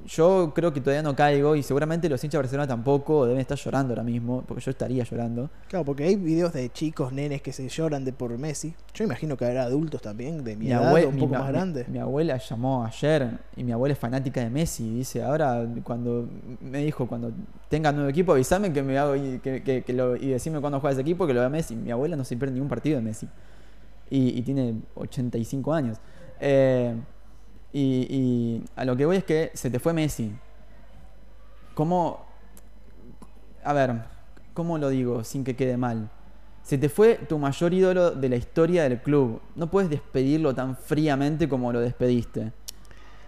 yo 0.05 0.51
creo 0.55 0.71
que 0.73 0.81
todavía 0.81 1.03
no 1.03 1.15
caigo 1.15 1.55
y 1.55 1.63
seguramente 1.63 2.07
los 2.09 2.23
hinchas 2.23 2.33
de 2.39 2.43
Barcelona 2.43 2.67
tampoco 2.67 3.25
deben 3.25 3.41
estar 3.41 3.57
llorando 3.57 3.93
ahora 3.93 4.03
mismo, 4.03 4.43
porque 4.47 4.63
yo 4.63 4.71
estaría 4.71 5.03
llorando. 5.03 5.49
Claro, 5.67 5.85
porque 5.85 6.03
hay 6.05 6.15
videos 6.15 6.53
de 6.53 6.69
chicos, 6.71 7.11
nenes 7.13 7.41
que 7.41 7.51
se 7.51 7.67
lloran 7.69 8.05
de 8.05 8.13
por 8.13 8.37
Messi. 8.37 8.73
Yo 8.93 9.03
imagino 9.03 9.35
que 9.37 9.45
habrá 9.45 9.63
adultos 9.63 10.01
también, 10.01 10.43
de 10.43 10.55
mi, 10.55 10.71
edad, 10.71 10.91
abue- 10.93 11.05
o 11.05 11.09
un 11.09 11.15
mi 11.15 11.21
poco 11.21 11.33
más 11.35 11.45
mi- 11.47 11.51
grandes. 11.51 11.87
Mi, 11.89 11.99
abuela 11.99 12.37
llamó 12.37 12.85
ayer 12.85 13.29
y 13.55 13.63
mi 13.63 13.71
abuela 13.71 13.93
es 13.93 13.99
fanática 13.99 14.41
de 14.41 14.49
Messi. 14.49 14.85
y 14.87 14.95
Dice, 14.95 15.23
ahora 15.23 15.67
cuando 15.83 16.27
me 16.61 16.79
dijo, 16.83 17.07
cuando 17.07 17.31
tenga 17.69 17.91
nuevo 17.91 18.09
equipo, 18.09 18.31
avísame 18.31 18.71
que 18.71 18.81
me 18.83 18.97
hago 18.97 19.15
y, 19.15 19.39
que, 19.39 19.63
que- 19.63 19.83
que 19.83 19.93
lo, 19.93 20.15
y 20.15 20.27
decime 20.29 20.59
cuándo 20.61 20.79
juega 20.79 20.93
ese 20.93 21.01
equipo 21.01 21.27
que 21.27 21.33
lo 21.33 21.39
vea 21.41 21.49
Messi. 21.49 21.75
Mi 21.75 21.91
abuela 21.91 22.15
no 22.15 22.23
se 22.23 22.37
pierde 22.37 22.53
ningún 22.53 22.69
partido 22.69 22.97
de 22.97 23.01
Messi. 23.03 23.27
Y, 24.09 24.39
y 24.39 24.41
tiene 24.43 24.75
85 24.95 25.73
años. 25.73 25.97
Eh, 26.39 26.95
y, 27.73 28.07
y 28.09 28.63
a 28.75 28.85
lo 28.85 28.95
que 28.95 29.05
voy 29.05 29.17
es 29.17 29.23
que 29.23 29.51
se 29.53 29.69
te 29.69 29.79
fue 29.79 29.93
Messi. 29.93 30.31
¿Cómo? 31.73 32.25
A 33.63 33.73
ver, 33.73 34.01
¿cómo 34.53 34.77
lo 34.77 34.89
digo 34.89 35.23
sin 35.23 35.43
que 35.43 35.55
quede 35.55 35.77
mal? 35.77 36.09
Se 36.63 36.77
te 36.77 36.89
fue 36.89 37.15
tu 37.15 37.37
mayor 37.37 37.73
ídolo 37.73 38.11
de 38.11 38.29
la 38.29 38.35
historia 38.35 38.83
del 38.83 39.01
club. 39.01 39.41
No 39.55 39.69
puedes 39.69 39.89
despedirlo 39.89 40.53
tan 40.53 40.75
fríamente 40.75 41.47
como 41.47 41.71
lo 41.71 41.79
despediste. 41.79 42.51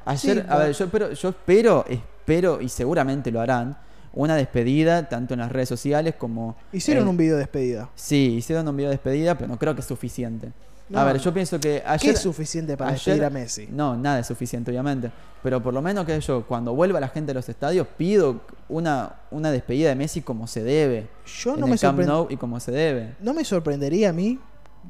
Ayer, 0.03 0.41
Sí, 0.41 0.45
a 0.49 0.57
ver, 0.57 0.73
yo 0.73 0.85
espero, 0.85 1.11
yo 1.13 1.29
espero, 1.29 1.85
espero, 1.87 2.59
y 2.59 2.69
seguramente 2.69 3.31
lo 3.31 3.39
harán, 3.39 3.77
una 4.13 4.35
despedida, 4.35 5.07
tanto 5.07 5.35
en 5.35 5.41
las 5.41 5.51
redes 5.51 5.69
sociales 5.69 6.15
como. 6.15 6.57
Hicieron 6.73 7.07
un 7.07 7.15
video 7.15 7.35
de 7.35 7.41
despedida. 7.41 7.89
Sí, 7.95 8.35
hicieron 8.37 8.67
un 8.67 8.75
video 8.75 8.89
de 8.89 8.95
despedida, 8.95 9.35
pero 9.35 9.47
no 9.47 9.59
creo 9.59 9.75
que 9.75 9.81
es 9.81 9.87
suficiente. 9.87 10.51
No, 10.89 10.99
a 10.99 11.03
ver, 11.05 11.19
yo 11.19 11.31
pienso 11.33 11.59
que 11.59 11.83
¿Qué 12.01 12.09
es 12.09 12.19
suficiente 12.19 12.75
para 12.75 12.89
ayer- 12.91 12.97
despedir 13.15 13.23
a 13.25 13.29
Messi? 13.29 13.67
No, 13.71 13.95
nada 13.95 14.19
es 14.19 14.27
suficiente, 14.27 14.71
obviamente. 14.71 15.11
Pero 15.43 15.61
por 15.61 15.73
lo 15.73 15.81
menos 15.81 16.05
que 16.05 16.19
yo, 16.19 16.45
cuando 16.47 16.73
vuelva 16.73 16.99
la 16.99 17.07
gente 17.09 17.31
a 17.31 17.35
los 17.35 17.47
estadios, 17.47 17.87
pido 17.97 18.41
una, 18.67 19.17
una 19.31 19.51
despedida 19.51 19.89
de 19.89 19.95
Messi 19.95 20.21
como 20.21 20.47
se 20.47 20.63
debe. 20.63 21.07
Yo 21.25 21.53
en 21.53 21.59
no 21.59 21.65
el 21.67 21.71
me, 21.73 21.77
Camp 21.77 21.99
Nou 21.99 22.27
y 22.29 22.37
como 22.37 22.59
se 22.59 22.71
debe. 22.71 23.15
no 23.21 23.33
me 23.33 23.45
sorprendería 23.45 24.09
a 24.09 24.13
mí. 24.13 24.39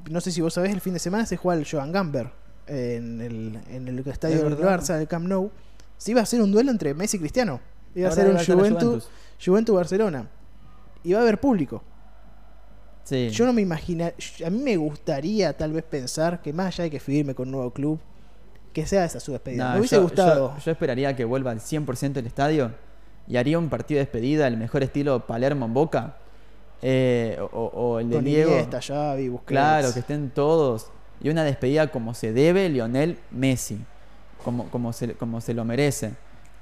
No 0.10 0.22
sé 0.22 0.32
si 0.32 0.40
vos 0.42 0.54
sabés, 0.54 0.72
el 0.72 0.82
fin 0.82 0.94
de 0.94 1.00
semana 1.00 1.26
se 1.26 1.36
juega 1.36 1.60
el 1.60 1.68
Joan 1.70 1.92
Gamber 1.92 2.32
en 2.68 3.20
el, 3.22 3.60
en 3.70 3.88
el 3.88 4.00
estadio 4.08 4.38
Es 4.38 4.44
del. 4.44 4.58
Barça 4.58 4.96
del 4.98 5.08
Camp 5.08 5.28
Nou. 5.28 5.52
Se 5.98 6.12
iba 6.12 6.22
a 6.22 6.24
hacer 6.24 6.42
un 6.42 6.52
duelo 6.52 6.72
entre 6.72 6.94
Messi 6.94 7.18
y 7.18 7.20
Cristiano. 7.20 7.60
Iba 7.94 8.08
a 8.08 8.12
ser 8.12 8.28
un 8.30 8.36
la 8.36 8.46
Juventus, 8.46 9.10
Juventus 9.44 9.76
Barcelona. 9.76 10.30
Y 11.04 11.14
va 11.14 11.20
a 11.20 11.22
haber 11.24 11.40
público. 11.40 11.84
Sí. 13.04 13.30
Yo 13.30 13.46
no 13.46 13.54
me 13.54 13.62
imagino. 13.62 14.06
A 14.46 14.50
mí 14.50 14.60
me 14.60 14.78
gustaría 14.78 15.54
tal 15.58 15.74
vez 15.74 15.84
pensar 15.84 16.42
que 16.42 16.54
más 16.54 16.68
allá 16.68 16.84
de 16.86 16.92
que 16.92 17.00
firme 17.00 17.34
con 17.34 17.48
un 17.48 17.54
nuevo 17.54 17.72
club, 17.72 18.00
que 18.74 18.86
sea 18.86 19.06
esa 19.06 19.20
su 19.20 19.32
despedida. 19.32 19.74
Me 19.74 19.80
hubiese 19.80 19.96
yo- 19.96 20.04
gustado. 20.04 20.54
Yo, 20.58 20.64
yo 20.64 20.72
esperaría 20.72 21.16
que 21.16 21.26
vuelva 21.26 21.52
al 21.52 21.60
100% 21.60 22.18
el 22.18 22.28
estadio 22.28 22.72
y 23.28 23.38
haría 23.38 23.58
un 23.58 23.70
partido 23.70 23.98
de 23.98 24.06
despedida, 24.06 24.48
el 24.48 24.58
mejor 24.58 24.84
estilo 24.84 25.26
Palermo 25.26 25.66
en 25.66 25.74
Boca. 25.74 26.18
eh, 26.82 27.38
o, 27.52 27.66
o 27.66 28.00
el 28.00 28.10
de 28.10 28.16
con 28.16 28.24
Diego. 28.26 28.52
Iniesta, 28.52 28.80
Xavi, 28.82 29.28
Busquets. 29.30 29.48
Claro, 29.50 29.94
que 29.94 30.00
estén 30.00 30.30
todos. 30.30 30.90
Y 31.22 31.30
una 31.30 31.44
despedida 31.44 31.88
como 31.92 32.14
se 32.14 32.32
debe 32.32 32.70
Lionel 32.70 33.18
Messi. 33.32 33.80
Como, 34.44 34.70
como, 34.70 34.94
se, 34.94 35.14
como 35.16 35.42
se 35.42 35.54
lo 35.54 35.66
merece. 35.66 36.12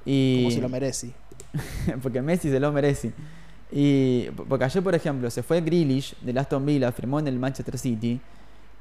Y, 0.06 0.44
como 0.44 0.52
si 0.56 0.62
lo 0.62 0.70
merece. 0.70 1.12
porque 2.02 2.22
Messi 2.22 2.50
se 2.50 2.60
lo 2.60 2.72
merece. 2.72 3.12
Y 3.72 4.30
porque 4.48 4.66
ayer, 4.66 4.84
por 4.84 4.96
ejemplo, 4.96 5.30
se 5.30 5.44
fue 5.44 5.62
Grealish 5.62 6.16
del 6.22 6.38
Aston 6.38 6.66
Villa, 6.66 6.92
firmó 6.92 7.20
en 7.20 7.28
el 7.28 7.38
Manchester 7.38 7.78
City. 7.78 8.20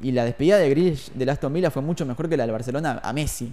Y 0.00 0.12
la 0.12 0.24
despedida 0.24 0.58
de 0.58 0.70
Grealish 0.70 1.12
del 1.12 1.28
Aston 1.28 1.52
Villa 1.52 1.70
fue 1.70 1.82
mucho 1.82 2.06
mejor 2.06 2.28
que 2.28 2.36
la 2.36 2.44
del 2.44 2.52
Barcelona 2.52 3.00
a 3.02 3.12
Messi. 3.12 3.52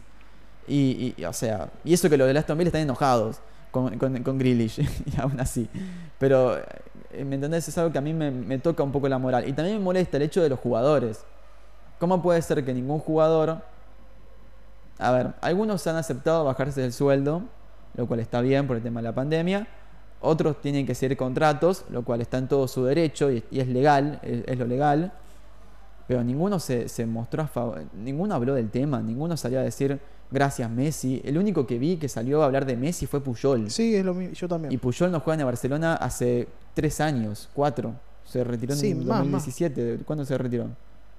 Y, 0.67 1.15
o 1.25 1.33
sea, 1.33 1.69
y 1.83 1.93
eso 1.93 2.09
que 2.09 2.17
los 2.17 2.27
del 2.27 2.37
Aston 2.37 2.57
Villa 2.57 2.67
están 2.67 2.81
enojados 2.81 3.39
con, 3.71 3.97
con, 3.97 4.37
Grealish, 4.37 4.79
y 5.05 5.19
aún 5.19 5.39
así. 5.39 5.67
Pero, 6.19 6.57
eh, 6.57 7.23
¿me 7.25 7.35
entendés? 7.35 7.67
Es 7.67 7.77
algo 7.77 7.91
que 7.91 7.97
a 7.97 8.01
mí 8.01 8.13
me, 8.13 8.29
me 8.29 8.59
toca 8.59 8.83
un 8.83 8.91
poco 8.91 9.09
la 9.09 9.17
moral. 9.17 9.47
Y 9.47 9.53
también 9.53 9.77
me 9.77 9.83
molesta 9.83 10.17
el 10.17 10.23
hecho 10.23 10.41
de 10.41 10.49
los 10.49 10.59
jugadores. 10.59 11.25
¿Cómo 11.99 12.21
puede 12.21 12.41
ser 12.41 12.63
que 12.63 12.73
ningún 12.73 12.99
jugador... 12.99 13.61
A 14.99 15.11
ver, 15.11 15.33
algunos 15.41 15.85
han 15.87 15.95
aceptado 15.95 16.45
bajarse 16.45 16.81
del 16.81 16.93
sueldo, 16.93 17.41
lo 17.95 18.05
cual 18.07 18.19
está 18.19 18.41
bien 18.41 18.67
por 18.67 18.77
el 18.77 18.83
tema 18.83 19.01
de 19.01 19.07
la 19.07 19.15
pandemia. 19.15 19.67
Otros 20.23 20.59
tienen 20.62 20.86
que 20.86 20.95
seguir 20.95 21.17
contratos, 21.17 21.86
lo 21.89 22.03
cual 22.03 22.21
está 22.21 22.38
en 22.38 22.47
todo 22.47 22.67
su 22.67 22.83
derecho 22.86 23.31
y, 23.31 23.43
y 23.51 23.59
es 23.59 23.67
legal, 23.67 24.19
es, 24.23 24.43
es 24.47 24.57
lo 24.57 24.65
legal. 24.65 25.12
Pero 26.07 26.23
ninguno 26.23 26.59
se, 26.59 26.89
se 26.89 27.05
mostró 27.05 27.43
a 27.43 27.47
favor, 27.47 27.83
ninguno 27.93 28.36
habló 28.36 28.53
del 28.55 28.69
tema, 28.69 29.01
ninguno 29.01 29.38
salió 29.38 29.59
a 29.59 29.63
decir 29.63 29.99
gracias 30.31 30.69
Messi. 30.69 31.21
El 31.23 31.38
único 31.38 31.65
que 31.65 31.77
vi 31.77 31.97
que 31.97 32.09
salió 32.09 32.41
a 32.41 32.45
hablar 32.45 32.65
de 32.65 32.75
Messi 32.75 33.05
fue 33.05 33.21
Puyol. 33.21 33.69
Sí, 33.69 33.95
es 33.95 34.03
lo 34.03 34.13
mismo. 34.13 34.33
Yo 34.33 34.47
también. 34.47 34.73
Y 34.73 34.77
Puyol 34.77 35.12
no 35.12 35.19
juega 35.19 35.36
en 35.36 35.39
el 35.41 35.45
Barcelona 35.45 35.95
hace 35.95 36.47
tres 36.73 36.99
años, 36.99 37.49
cuatro. 37.53 37.93
Se 38.25 38.43
retiró 38.43 38.73
en 38.73 38.79
Sí, 38.79 38.95
más, 38.95 39.05
más. 39.05 39.19
2017. 39.19 39.99
¿Cuándo 40.05 40.25
se 40.25 40.38
retiró? 40.38 40.67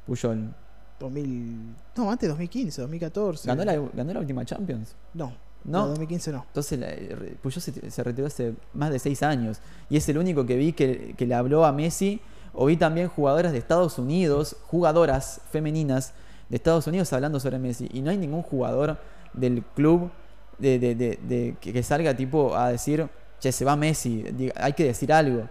Puyol. 0.07 0.53
2000... 1.01 1.75
No, 1.97 2.11
antes 2.11 2.29
2015, 2.29 2.81
2014. 2.83 3.49
¿Ganó 3.49 3.65
la, 3.65 3.75
ganó 3.93 4.13
la 4.13 4.21
última 4.21 4.45
Champions? 4.45 4.95
No, 5.13 5.33
¿No? 5.65 5.81
no, 5.81 5.87
2015 5.89 6.33
no. 6.33 6.45
Entonces 6.47 6.79
la- 6.79 6.95
Puyol 7.43 7.61
se, 7.63 7.91
se 7.91 8.03
retiró 8.05 8.27
hace 8.27 8.55
más 8.75 8.91
de 8.91 8.99
seis 8.99 9.23
años. 9.23 9.61
Y 9.89 9.97
es 9.97 10.09
el 10.09 10.19
único 10.19 10.45
que 10.47 10.57
vi 10.57 10.73
que, 10.73 11.15
que 11.17 11.27
le 11.27 11.35
habló 11.35 11.65
a 11.65 11.73
Messi. 11.73 12.21
O 12.53 12.67
vi 12.67 12.77
también 12.77 13.09
jugadoras 13.09 13.51
de 13.53 13.59
Estados 13.59 13.99
Unidos, 13.99 14.57
jugadoras 14.67 15.41
femeninas 15.51 16.13
de 16.49 16.57
Estados 16.57 16.87
Unidos 16.87 17.13
hablando 17.13 17.41
sobre 17.41 17.59
Messi. 17.59 17.89
Y 17.93 18.01
no 18.01 18.11
hay 18.11 18.17
ningún 18.19 18.43
jugador 18.43 18.99
del 19.33 19.63
club 19.75 20.11
de, 20.59 20.79
de- 20.79 20.95
de- 20.95 21.19
de- 21.27 21.57
que, 21.61 21.73
que 21.73 21.83
salga 21.83 22.15
tipo 22.15 22.55
a 22.55 22.69
decir, 22.71 23.09
che, 23.41 23.51
se 23.51 23.65
va 23.65 23.75
Messi, 23.75 24.25
hay 24.55 24.73
que 24.75 24.85
decir 24.85 25.13
algo. 25.13 25.49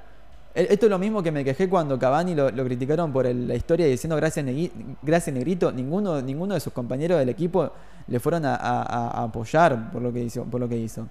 E- 0.56 0.68
Esto 0.70 0.86
es 0.86 0.89
lo 0.89 1.00
mismo 1.00 1.24
que 1.24 1.32
me 1.32 1.44
quejé 1.44 1.68
cuando 1.68 1.98
Cavani 1.98 2.36
lo, 2.36 2.50
lo 2.52 2.63
criticaron 2.63 3.12
por 3.12 3.26
el- 3.26 3.48
la 3.48 3.56
historia 3.56 3.86
diciendo 3.88 4.16
gracias, 4.16 4.46
Negui- 4.46 4.72
gracias 5.02 5.34
Negrito. 5.34 5.72
Ninguno, 5.72 6.22
ninguno 6.22 6.54
de 6.54 6.60
sus 6.60 6.74
compañeros 6.74 7.18
del 7.20 7.30
equipo 7.30 7.72
le 8.08 8.20
fueron 8.20 8.46
a, 8.46 8.56
a- 8.56 8.82
a- 8.84 9.08
a 9.20 9.24
apoyar 9.24 9.92
por 9.92 10.02
lo 10.02 10.13
que 10.13 10.20
hizo. 10.24 10.44
Por 10.46 10.60
lo 10.62 10.70
que 10.70 10.78
hizo. 10.78 11.08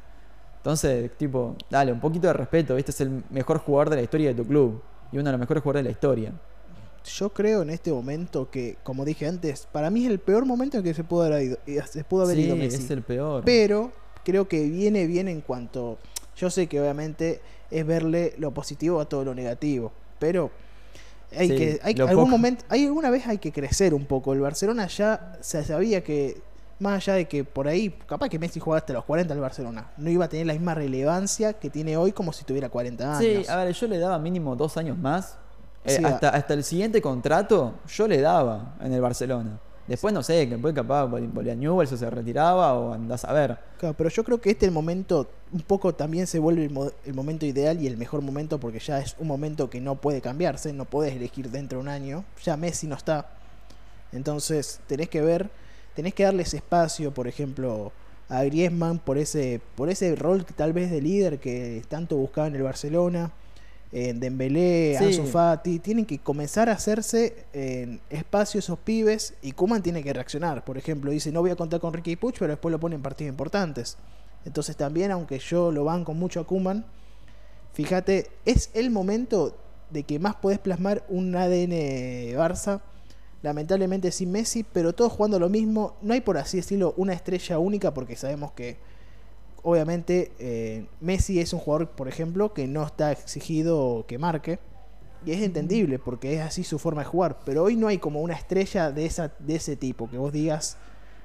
Entonces, 0.59 1.11
tipo, 1.17 1.57
dale, 1.71 1.91
un 1.93 1.99
poquito 2.01 2.29
de 2.29 2.33
respeto. 2.35 2.77
Este 2.77 2.93
es 2.93 3.01
el 3.01 3.25
mejor 3.31 3.59
jugador 3.59 3.91
de 3.91 3.97
la 3.97 4.03
historia 4.03 4.29
de 4.29 4.35
tu 4.35 4.47
club. 4.47 4.81
Y 5.11 5.17
uno 5.17 5.25
de 5.27 5.33
los 5.33 5.41
mejores 5.41 5.63
jugadores 5.63 5.83
de 5.85 5.89
la 5.89 5.93
historia. 5.93 6.33
Yo 7.05 7.31
creo 7.31 7.63
en 7.63 7.71
este 7.71 7.91
momento 7.93 8.49
que, 8.49 8.77
como 8.85 9.05
dije 9.05 9.27
antes, 9.27 9.67
para 9.73 9.91
mí 9.91 10.05
es 10.05 10.11
el 10.13 10.21
peor 10.21 10.47
momento 10.47 10.77
en 10.79 10.85
que 10.85 10.95
se 10.95 11.03
pudo 11.03 11.25
haber 11.25 11.43
ido, 11.43 11.59
eh, 11.67 11.81
se 11.91 12.05
pudo 12.05 12.23
haber 12.23 12.37
Sí, 12.37 12.43
ido 12.45 12.55
Messi. 12.55 12.77
es 12.85 12.91
el 12.93 13.03
peor. 13.03 13.43
Pero 13.45 13.91
creo 14.25 14.47
que 14.47 14.63
viene 14.69 15.09
bien 15.09 15.27
en 15.27 15.41
cuanto. 15.41 15.99
Yo 16.37 16.49
sé 16.49 16.69
que 16.69 16.81
obviamente 16.81 17.41
es 17.73 17.87
verle 17.87 18.35
lo 18.39 18.53
positivo 18.53 19.01
a 19.01 19.05
todo 19.07 19.25
lo 19.25 19.35
negativo. 19.35 19.93
Pero 20.19 20.51
hay 21.37 21.49
Sí, 21.49 21.57
que. 21.57 21.81
Hay, 21.83 21.95
algún 22.01 22.31
momento, 22.31 22.65
hay 22.69 22.85
alguna 22.87 23.11
vez 23.11 23.27
hay 23.27 23.39
que 23.39 23.53
crecer 23.53 23.95
un 23.95 24.05
poco. 24.05 24.33
El 24.33 24.41
Barcelona 24.41 24.87
ya 24.87 25.39
se 25.41 25.65
sabía 25.65 26.03
que. 26.05 26.41
Más 26.79 26.97
allá 26.97 27.15
de 27.15 27.27
que 27.29 27.45
por 27.45 27.69
ahí, 27.69 27.91
capaz 28.07 28.29
que 28.29 28.41
Messi 28.41 28.59
jugaba 28.59 28.79
hasta 28.79 28.93
los 28.93 29.05
40 29.05 29.33
al 29.33 29.39
Barcelona, 29.39 29.93
no 29.97 30.11
iba 30.11 30.25
a 30.25 30.29
tener 30.29 30.47
la 30.47 30.53
misma 30.53 30.75
relevancia 30.75 31.53
que 31.53 31.71
tiene 31.71 31.97
hoy 31.97 32.11
como 32.11 32.33
si 32.33 32.45
tuviera 32.45 32.69
40 32.71 33.19
años. 33.19 33.47
Sí, 33.47 33.49
a 33.49 33.57
ver, 33.57 33.73
yo 33.73 33.87
le 33.87 33.99
daba 33.99 34.19
mínimo 34.19 34.57
dos 34.57 34.77
años 34.77 34.99
más. 34.99 35.39
Eh, 35.85 35.97
Sí, 35.99 36.05
hasta, 36.05 36.31
hasta 36.31 36.55
el 36.55 36.65
siguiente 36.65 37.01
contrato 37.01 37.75
yo 37.87 38.09
le 38.09 38.21
daba 38.21 38.75
en 38.81 38.93
el 38.93 39.01
Barcelona. 39.01 39.61
Después 39.87 40.15
no 40.15 40.23
sé, 40.23 40.47
después 40.47 40.75
capaz 40.75 41.07
vol- 41.07 41.31
volvía 41.33 41.53
a 41.55 41.87
se 41.87 42.09
retiraba 42.09 42.75
o 42.75 42.93
andás 42.93 43.25
a 43.25 43.33
ver. 43.33 43.59
Claro, 43.79 43.95
pero 43.97 44.11
yo 44.11 44.23
creo 44.23 44.41
que 44.41 44.51
este 44.51 44.67
el 44.67 44.73
momento, 44.73 45.29
un 45.53 45.61
poco 45.63 45.93
también 45.95 46.27
se 46.27 46.39
vuelve 46.39 46.65
el, 46.65 46.71
mo- 46.71 46.93
el 47.05 47.15
momento 47.15 47.47
ideal 47.47 47.81
y 47.83 47.89
el 47.89 47.97
mejor 47.97 48.23
momento 48.23 48.61
porque 48.61 48.79
ya 48.79 49.01
es 49.01 49.17
un 49.19 49.27
momento 49.27 49.69
que 49.69 49.81
no 49.81 49.97
puede 49.97 50.21
cambiarse, 50.21 50.73
no 50.73 50.85
podés 50.85 51.15
elegir 51.17 51.51
dentro 51.51 51.79
de 51.79 51.83
un 51.83 51.89
año, 51.89 52.25
ya 52.45 52.57
Messi 52.57 52.87
no 52.87 52.95
está. 52.95 53.29
Entonces 54.13 54.81
tenés 54.87 55.09
que 55.09 55.21
ver, 55.21 55.51
tenés 55.95 56.15
que 56.15 56.25
darles 56.25 56.55
espacio, 56.55 57.13
por 57.13 57.27
ejemplo, 57.27 57.93
a 58.29 58.45
Griezmann 58.45 58.99
por 58.99 59.19
ese, 59.19 59.61
por 59.75 59.89
ese 59.91 60.15
rol 60.15 60.45
tal 60.45 60.73
vez 60.73 60.91
de 60.91 61.01
líder 61.03 61.39
que 61.41 61.83
tanto 61.89 62.17
buscaba 62.17 62.47
en 62.47 62.55
el 62.57 62.63
Barcelona. 62.63 63.33
Eh, 63.93 64.15
Dembélé, 64.15 64.97
Sí. 64.99 65.05
Ansu 65.05 65.25
Fati, 65.25 65.79
tienen 65.79 66.07
que 66.07 66.19
comenzar 66.19 66.69
a 66.71 66.73
hacerse 66.73 67.45
en 67.53 68.01
espacio 68.09 68.59
esos 68.59 68.79
pibes 68.79 69.35
y 69.43 69.53
Kuman 69.53 69.83
tiene 69.83 70.03
que 70.03 70.13
reaccionar. 70.13 70.65
Por 70.65 70.79
ejemplo, 70.79 71.11
dice, 71.11 71.31
no 71.31 71.41
voy 71.41 71.51
a 71.51 71.57
contar 71.57 71.79
con 71.81 71.93
Ricky 71.93 72.17
Puch, 72.17 72.37
pero 72.39 72.53
después 72.53 72.73
lo 72.73 72.81
pone 72.81 72.95
en 72.97 73.03
partidos 73.03 73.31
importantes. 73.31 73.99
Entonces 74.45 74.77
también, 74.77 75.11
aunque 75.11 75.39
yo 75.39 75.71
lo 75.71 75.85
banco 75.85 76.15
mucho 76.15 76.41
a 76.41 76.47
Kuman, 76.47 76.87
fíjate, 77.75 78.31
es 78.45 78.71
el 78.75 78.91
momento 78.91 79.57
de 79.91 80.05
que 80.05 80.19
más 80.19 80.37
podés 80.37 80.59
plasmar 80.59 81.05
un 81.09 81.37
ADN 81.37 82.35
Barça. 82.37 82.81
Lamentablemente 83.43 84.13
sin 84.13 84.31
Messi, 84.31 84.63
pero 84.63 84.93
todos 84.93 85.13
jugando 85.13 85.39
lo 85.39 85.49
mismo. 85.49 85.97
No 86.01 86.15
hay, 86.15 86.21
por 86.21 86.39
así 86.39 86.59
decirlo, 86.59 86.95
una 86.97 87.13
estrella 87.13 87.59
única, 87.59 87.93
porque 87.93 88.17
sabemos 88.17 88.53
que, 88.53 88.79
obviamente, 89.63 90.33
eh, 90.39 90.87
Messi 91.01 91.41
es 91.41 91.53
un 91.53 91.61
jugador, 91.61 91.91
por 91.91 92.09
ejemplo, 92.09 92.53
que 92.53 92.67
no 92.67 92.85
está 92.85 93.13
exigido 93.13 94.05
que 94.07 94.19
marque. 94.19 94.59
Y 95.25 95.31
es 95.31 95.43
entendible, 95.43 96.01
porque 96.01 96.35
es 96.35 96.41
así 96.41 96.65
su 96.65 96.81
forma 96.81 97.03
de 97.03 97.07
jugar. 97.07 97.39
Pero 97.45 97.63
hoy 97.63 97.77
no 97.77 97.87
hay 97.87 97.99
como 97.99 98.21
una 98.23 98.35
estrella 98.35 98.91
de, 98.91 99.07
esa, 99.07 99.33
de 99.39 99.55
ese 99.55 99.77
tipo, 99.77 100.11
que 100.11 100.19
vos 100.19 100.33
digas, 100.33 100.77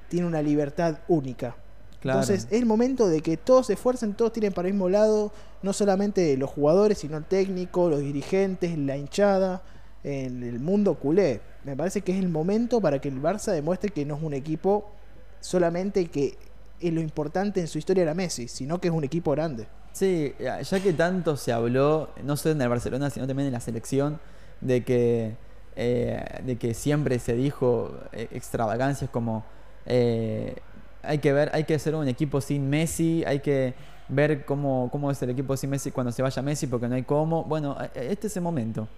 tiene 0.08 0.26
una 0.26 0.40
libertad 0.40 1.00
única. 1.08 1.56
Claro. 2.00 2.20
Entonces 2.20 2.46
es 2.52 2.60
el 2.60 2.66
momento 2.66 3.08
de 3.08 3.22
que 3.22 3.36
todos 3.36 3.66
se 3.66 3.72
esfuercen, 3.72 4.14
todos 4.14 4.32
tiren 4.32 4.52
para 4.52 4.68
el 4.68 4.74
mismo 4.74 4.88
lado, 4.88 5.32
no 5.62 5.72
solamente 5.72 6.36
los 6.36 6.48
jugadores, 6.48 6.98
sino 6.98 7.16
el 7.16 7.24
técnico, 7.24 7.88
los 7.90 7.98
dirigentes, 7.98 8.78
la 8.78 8.96
hinchada, 8.96 9.62
en 10.04 10.44
el 10.44 10.60
mundo 10.60 10.94
culé. 10.94 11.40
Me 11.64 11.76
parece 11.76 12.02
que 12.02 12.12
es 12.12 12.18
el 12.18 12.28
momento 12.28 12.80
para 12.80 13.00
que 13.00 13.08
el 13.08 13.20
Barça 13.20 13.52
demuestre 13.52 13.90
que 13.90 14.04
no 14.04 14.16
es 14.16 14.22
un 14.22 14.32
equipo 14.32 14.92
solamente 15.40 16.06
que 16.06 16.38
lo 16.80 17.00
importante 17.00 17.60
en 17.60 17.68
su 17.68 17.78
historia 17.78 18.02
era 18.02 18.14
Messi, 18.14 18.48
sino 18.48 18.80
que 18.80 18.88
es 18.88 18.94
un 18.94 19.04
equipo 19.04 19.30
grande. 19.32 19.66
Sí, 19.92 20.34
ya 20.38 20.60
ya 20.60 20.80
que 20.80 20.92
tanto 20.92 21.36
se 21.36 21.52
habló, 21.52 22.10
no 22.22 22.36
solo 22.36 22.54
en 22.54 22.62
el 22.62 22.68
Barcelona, 22.68 23.10
sino 23.10 23.26
también 23.26 23.48
en 23.48 23.52
la 23.52 23.60
selección, 23.60 24.20
de 24.60 24.84
que, 24.84 25.36
eh, 25.76 26.24
de 26.44 26.56
que 26.56 26.74
siempre 26.74 27.18
se 27.18 27.34
dijo 27.34 27.92
eh, 28.12 28.28
extravagancias 28.32 29.10
como 29.10 29.44
eh, 29.86 30.56
hay 31.02 31.18
que 31.18 31.32
ver, 31.32 31.50
hay 31.52 31.64
que 31.64 31.74
hacer 31.74 31.94
un 31.94 32.08
equipo 32.08 32.40
sin 32.40 32.68
Messi, 32.68 33.24
hay 33.26 33.40
que 33.40 33.74
ver 34.08 34.44
cómo, 34.44 34.88
cómo 34.90 35.10
es 35.10 35.20
el 35.22 35.30
equipo 35.30 35.56
sin 35.56 35.70
Messi 35.70 35.90
cuando 35.90 36.12
se 36.12 36.22
vaya 36.22 36.42
Messi, 36.42 36.66
porque 36.66 36.88
no 36.88 36.94
hay 36.94 37.02
cómo. 37.02 37.44
Bueno, 37.44 37.76
eh, 37.94 38.08
este 38.10 38.26
es 38.26 38.36
el 38.36 38.42
momento. 38.42 38.88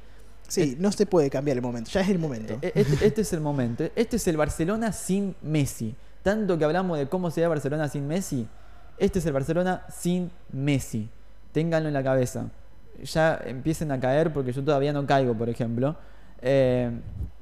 Sí, 0.48 0.76
no 0.80 0.90
se 0.90 1.06
puede 1.06 1.30
cambiar 1.30 1.56
el 1.56 1.62
momento, 1.62 1.90
ya 1.92 2.00
es 2.00 2.08
el 2.08 2.18
momento. 2.18 2.58
Eh, 2.60 2.72
Este, 2.74 3.06
este 3.06 3.20
es 3.20 3.32
el 3.32 3.40
momento. 3.40 3.84
Este 3.94 4.16
es 4.16 4.26
el 4.26 4.36
Barcelona 4.36 4.92
sin 4.92 5.36
Messi. 5.42 5.94
Tanto 6.22 6.59
que 6.59 6.64
hablamos 6.64 6.98
de 6.98 7.09
cómo 7.09 7.30
sería 7.30 7.48
Barcelona 7.48 7.88
sin 7.88 8.06
Messi. 8.06 8.46
Este 8.98 9.18
es 9.20 9.26
el 9.26 9.33
Barcelona 9.33 9.85
sin 9.90 10.30
Messi. 10.52 11.09
Ténganlo 11.52 11.88
en 11.88 11.94
la 11.94 12.02
cabeza. 12.02 12.46
Ya 13.02 13.40
empiecen 13.44 13.90
a 13.92 13.98
caer 14.00 14.33
porque 14.33 14.52
yo 14.52 14.62
todavía 14.62 14.92
no 14.92 15.06
caigo, 15.06 15.35
por 15.35 15.48
ejemplo. 15.48 15.96
Eh, 16.42 16.90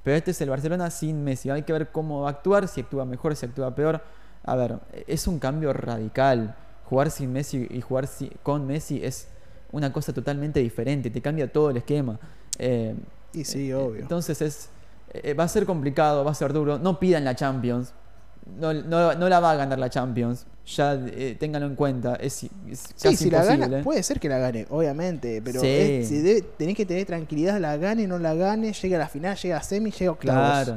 pero 0.04 0.16
este 0.16 0.30
es 0.30 0.40
el 0.40 0.50
Barcelona 0.50 0.90
sin 0.90 1.24
Messi. 1.24 1.50
Hay 1.50 1.62
que 1.62 1.72
ver 1.72 1.88
cómo 1.88 2.22
va 2.22 2.28
a 2.28 2.30
actuar, 2.30 2.68
si 2.68 2.80
actúa 2.82 3.04
mejor, 3.04 3.34
si 3.34 3.46
actúa 3.46 3.74
peor. 3.74 4.00
A 4.44 4.54
ver, 4.54 4.78
es 5.06 5.26
un 5.26 5.38
cambio 5.40 5.72
radical. 5.72 6.54
Jugar 6.84 7.10
sin 7.10 7.32
Messi 7.32 7.66
y 7.70 7.80
jugar 7.80 8.06
si- 8.06 8.30
con 8.42 8.66
Messi 8.66 9.04
es 9.04 9.28
una 9.72 9.92
cosa 9.92 10.12
totalmente 10.12 10.60
diferente. 10.60 11.10
Te 11.10 11.20
cambia 11.20 11.52
todo 11.52 11.70
el 11.70 11.78
esquema. 11.78 12.18
Eh, 12.58 12.94
y 13.32 13.44
sí, 13.44 13.72
obvio. 13.72 14.00
entonces 14.00 14.40
es 14.40 14.70
eh, 15.12 15.34
va 15.34 15.44
a 15.44 15.48
ser 15.48 15.66
complicado, 15.66 16.24
va 16.24 16.30
a 16.30 16.34
ser 16.34 16.52
duro. 16.52 16.78
No 16.78 16.98
pidan 17.00 17.24
la 17.24 17.34
Champions. 17.34 17.92
No, 18.60 18.72
no- 18.72 19.14
no 19.14 19.28
la 19.28 19.40
va 19.40 19.52
a 19.52 19.56
ganar 19.56 19.78
la 19.78 19.90
Champions. 19.90 20.46
Ya 20.66 20.94
eh, 20.94 21.36
ténganlo 21.40 21.66
en 21.66 21.74
cuenta. 21.76 22.16
Es, 22.16 22.44
es 22.44 22.50
Sí, 22.80 22.92
casi 23.02 23.16
si 23.16 23.30
la 23.30 23.42
gana, 23.44 23.82
puede 23.82 24.02
ser 24.02 24.20
que 24.20 24.28
la 24.28 24.38
gane, 24.38 24.66
obviamente, 24.70 25.40
pero 25.42 25.60
Sí. 25.60 25.66
es- 25.66 26.08
se 26.08 26.22
debe- 26.22 26.44
tenés 26.58 26.76
que 26.76 26.84
tener 26.84 27.06
tranquilidad, 27.06 27.58
la 27.58 27.76
gane, 27.78 28.06
no 28.06 28.18
la 28.18 28.34
gane, 28.34 28.72
llega 28.72 28.96
a 28.96 29.00
la 29.00 29.08
final, 29.08 29.36
llega 29.36 29.56
a 29.56 29.62
semi, 29.62 29.90
llega 29.90 30.12
a. 30.12 30.16
Claro, 30.18 30.76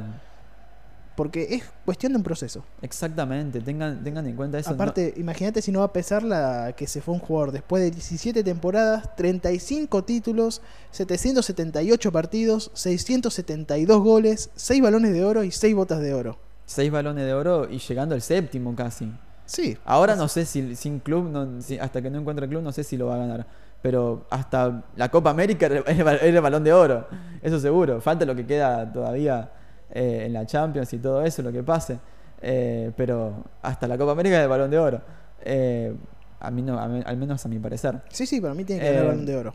Porque 1.14 1.46
es 1.50 1.64
cuestión 1.84 2.12
de 2.12 2.16
un 2.16 2.22
proceso. 2.22 2.64
exactamente. 2.80 3.60
Tengan, 3.60 4.02
tengan 4.02 4.26
en 4.26 4.34
cuenta 4.34 4.58
eso. 4.58 4.70
no- 4.70 4.76
Aparte, 4.76 5.12
imagínate 5.18 5.60
si 5.60 5.70
no 5.70 5.80
va 5.80 5.84
a 5.86 5.92
pesar 5.92 6.22
la 6.22 6.72
que 6.74 6.86
se 6.86 7.02
fue 7.02 7.12
un 7.12 7.20
jugador 7.20 7.52
después 7.52 7.82
de 7.82 7.90
17 7.90 8.42
temporadas, 8.42 9.14
35 9.16 10.04
títulos, 10.04 10.62
778 10.90 12.10
partidos, 12.12 12.70
672 12.74 14.00
goles, 14.02 14.48
6 14.56 14.80
balones 14.82 15.12
de 15.12 15.22
oro 15.24 15.44
y 15.44 15.50
6 15.50 15.74
botas 15.74 16.00
de 16.00 16.14
oro. 16.14 16.38
Seis 16.72 16.90
balones 16.90 17.24
de 17.24 17.34
oro 17.34 17.68
y 17.70 17.78
llegando 17.78 18.14
al 18.14 18.22
séptimo 18.22 18.74
casi. 18.74 19.12
Sí. 19.46 19.76
Ahora 19.84 20.16
no 20.16 20.28
sé 20.28 20.44
si 20.46 20.74
sin 20.76 20.98
club, 21.00 21.28
no- 21.30 21.60
si- 21.60 21.78
hasta 21.78 22.00
que 22.00 22.10
no 22.10 22.18
encuentre 22.18 22.48
club, 22.48 22.62
no 22.62 22.72
sé 22.72 22.84
si 22.84 22.96
lo 22.96 23.06
va 23.06 23.16
a 23.16 23.18
ganar. 23.18 23.46
Pero 23.82 24.26
hasta 24.30 24.84
la 24.96 25.08
Copa 25.10 25.30
América 25.30 25.66
era 25.86 26.14
el 26.16 26.40
balón 26.40 26.62
de 26.64 26.72
oro, 26.72 27.06
eso 27.42 27.58
seguro. 27.60 28.00
Falta 28.00 28.24
lo 28.24 28.34
que 28.34 28.46
queda 28.46 28.90
todavía 28.92 29.50
eh, 29.90 30.24
en 30.26 30.32
la 30.32 30.46
Champions 30.46 30.92
y 30.92 30.98
todo 30.98 31.22
eso, 31.22 31.42
lo 31.42 31.50
que 31.52 31.62
pase. 31.62 31.98
Eh, 32.40 32.92
pero 32.96 33.44
hasta 33.62 33.86
la 33.88 33.98
Copa 33.98 34.12
América 34.12 34.36
es 34.38 34.42
el 34.44 34.48
balón 34.48 34.70
de 34.70 34.78
oro. 34.78 35.00
Eh, 35.44 35.94
a 36.40 36.50
mí 36.50 36.62
no, 36.62 36.78
a 36.78 36.86
mí- 36.88 37.02
al 37.04 37.16
menos 37.16 37.44
a 37.44 37.48
mi 37.48 37.58
parecer. 37.58 38.00
Sí, 38.08 38.24
sí, 38.26 38.40
para 38.40 38.54
mí 38.54 38.64
tiene 38.64 38.80
que 38.82 38.88
ganar 38.88 39.04
Eh, 39.04 39.08
balón 39.08 39.26
de 39.26 39.36
oro. 39.36 39.54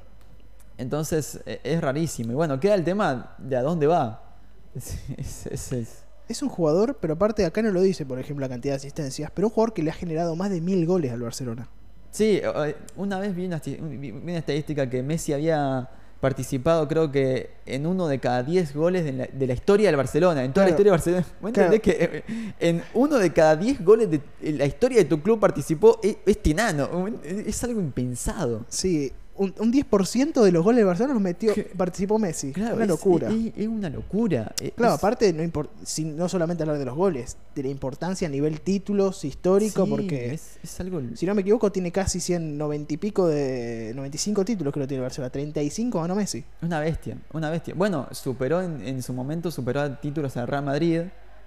Entonces 0.77 1.39
eh, 1.45 1.59
es 1.63 1.81
rarísimo. 1.81 2.31
Y 2.33 2.35
bueno, 2.35 2.59
queda 2.59 2.75
el 2.75 2.83
tema 2.83 3.35
de 3.37 3.55
a 3.57 3.61
dónde 3.63 3.87
va. 3.87 4.21
Es- 4.75 5.47
es- 5.47 5.71
es- 5.73 6.03
es- 6.29 6.41
un 6.41 6.49
jugador, 6.49 6.97
pero 7.01 7.13
aparte 7.15 7.45
acá 7.45 7.61
no 7.61 7.71
lo 7.71 7.81
dice, 7.81 8.05
por 8.05 8.19
ejemplo, 8.19 8.45
la 8.45 8.49
cantidad 8.49 8.73
de 8.73 8.77
asistencias, 8.77 9.31
pero 9.33 9.47
un 9.47 9.53
jugador 9.53 9.73
que 9.73 9.83
le 9.83 9.89
ha 9.91 9.93
generado 9.93 10.35
más 10.35 10.49
de 10.49 10.61
mil 10.61 10.85
goles 10.85 11.11
al 11.11 11.21
Barcelona. 11.21 11.67
Sí, 12.11 12.39
eh, 12.43 12.75
una 12.95 13.19
vez 13.19 13.35
vi 13.35 13.45
una, 13.45 13.61
esti- 13.61 13.77
vi 13.99 14.11
una 14.11 14.37
estadística 14.37 14.89
que 14.89 15.03
Messi 15.03 15.33
había 15.33 15.89
participado, 16.19 16.87
creo 16.87 17.11
que 17.11 17.51
en 17.67 17.85
uno 17.85 18.07
de 18.07 18.19
cada 18.19 18.41
10 18.41 18.73
goles 18.73 19.03
de 19.05 19.13
la, 19.13 19.27
de 19.27 19.45
la 19.47 19.53
historia 19.53 19.87
del 19.89 19.97
Barcelona, 19.97 20.43
en 20.43 20.51
toda 20.51 20.65
la 20.65 20.71
historia 20.71 20.91
del 20.91 20.97
Barcelona. 20.99 21.25
¿Vos 21.41 21.51
Claro. 21.51 21.79
que 21.79 21.91
eh, 22.27 22.53
en 22.59 22.81
uno 22.95 23.17
de 23.17 23.31
cada 23.33 23.55
10 23.55 23.83
goles 23.85 24.09
de 24.09 24.21
la 24.53 24.65
historia 24.65 24.97
de 24.97 25.05
tu 25.05 25.21
club 25.21 25.39
participó 25.39 25.99
e- 26.01 26.17
este 26.25 26.51
enano? 26.51 26.89
Es 27.23 27.63
algo 27.63 27.79
impensado. 27.79 28.65
Sí, 28.67 29.11
un, 29.37 29.53
un 29.59 29.71
10% 29.73 30.41
de 30.43 30.51
los 30.51 30.63
goles 30.63 30.77
del 30.77 30.85
Barcelona 30.85 31.13
los 31.13 31.21
metió, 31.21 31.53
participó 31.75 32.17
Messi. 32.19 32.51
Claro, 32.51 32.75
una 32.75 32.83
es- 32.85 32.89
locura. 32.89 33.29
Es, 33.29 33.53
es 33.55 33.67
una 33.67 33.89
locura. 33.89 34.51
Claro, 34.75 34.93
es- 34.93 34.97
aparte, 34.99 35.31
no, 35.33 35.43
impor- 35.43 35.69
sin- 35.83 36.15
no 36.17 36.27
solamente 36.29 36.63
hablar 36.63 36.77
de 36.79 36.85
los 36.85 36.95
goles, 36.95 37.37
de 37.55 37.63
la 37.63 37.69
importancia 37.69 38.27
a 38.27 38.31
nivel 38.31 38.61
títulos 38.61 39.23
histórico, 39.25 39.85
sí, 39.85 39.89
porque 39.91 40.33
es, 40.33 40.57
es 40.63 40.79
algo. 40.79 41.01
si 41.15 41.25
no 41.25 41.35
me 41.35 41.41
equivoco, 41.41 41.71
tiene 41.71 41.91
casi 41.91 42.19
190 42.19 42.93
y 42.93 42.97
pico 42.97 43.27
de 43.27 43.93
95 43.95 44.43
títulos, 44.45 44.73
creo 44.73 44.83
que 44.83 44.87
tiene 44.87 44.99
el 44.99 45.05
Barcelona. 45.05 45.29
35 45.31 46.01
ganó 46.01 46.15
Messi. 46.15 46.43
Una 46.61 46.79
bestia, 46.79 47.17
una 47.33 47.49
bestia. 47.49 47.73
Bueno, 47.75 48.07
superó 48.11 48.61
en, 48.61 48.81
en 48.81 49.01
su 49.03 49.13
momento, 49.13 49.51
superó 49.51 49.81
a 49.81 50.01
títulos 50.01 50.35
al 50.37 50.47
Real 50.47 50.63
Madrid 50.65 51.01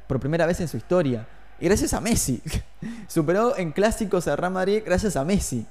por 0.07 0.19
primera 0.21 0.47
vez 0.47 0.61
en 0.61 0.69
su 0.69 0.77
historia. 0.77 1.27
Y 1.61 1.67
gracias 1.67 1.93
a 1.93 2.01
Messi. 2.01 2.41
superó 3.07 3.57
en 3.57 3.73
clásicos 3.73 4.27
al 4.29 4.39
Real 4.39 4.53
Madrid 4.53 4.83
gracias 4.85 5.17
a 5.17 5.25
Messi. 5.25 5.67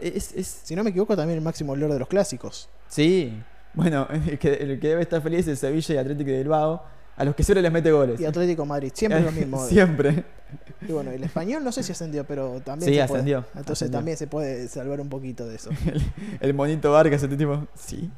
Es, 0.00 0.32
es- 0.34 0.60
Si 0.64 0.74
no 0.76 0.82
me 0.84 0.90
equivoco, 0.90 1.16
también 1.16 1.38
el 1.38 1.44
máximo 1.44 1.74
logro 1.76 1.94
de 1.94 2.00
los 2.00 2.08
clásicos. 2.08 2.68
sí. 2.88 3.42
Bueno, 3.76 4.06
el 4.28 4.38
que, 4.38 4.52
el 4.54 4.78
que 4.78 4.86
debe 4.88 5.02
estar 5.02 5.20
feliz 5.20 5.48
es 5.48 5.58
Sevilla 5.58 5.94
y 5.96 5.98
Atlético 5.98 6.30
de 6.30 6.38
Bilbao, 6.38 6.80
a 7.16 7.24
los 7.24 7.34
que 7.34 7.42
siempre 7.42 7.60
les 7.60 7.72
mete 7.72 7.90
goles. 7.90 8.20
Y 8.20 8.24
Atlético 8.24 8.64
Madrid, 8.64 8.92
siempre 8.94 9.20
lo 9.20 9.32
mismo. 9.32 9.66
siempre. 9.68 10.22
Y 10.88 10.92
bueno, 10.92 11.10
el 11.10 11.24
español 11.24 11.64
no 11.64 11.72
sé 11.72 11.82
si 11.82 11.90
ascendió, 11.90 12.24
pero 12.24 12.60
también 12.60 12.88
Sí, 12.92 12.94
se 12.96 13.04
puede. 13.08 13.18
ascendió, 13.18 13.38
Entonces 13.48 13.72
ascendió. 13.72 13.98
también 13.98 14.16
se 14.16 14.28
puede 14.28 14.68
salvar 14.68 15.00
un 15.00 15.08
poquito 15.08 15.48
de 15.48 15.56
eso. 15.56 15.70
El, 15.86 16.00
el 16.40 16.54
monito 16.54 16.92
Vargas, 16.92 17.20
este 17.24 17.36
tipo. 17.36 17.66
Sí. 17.74 18.08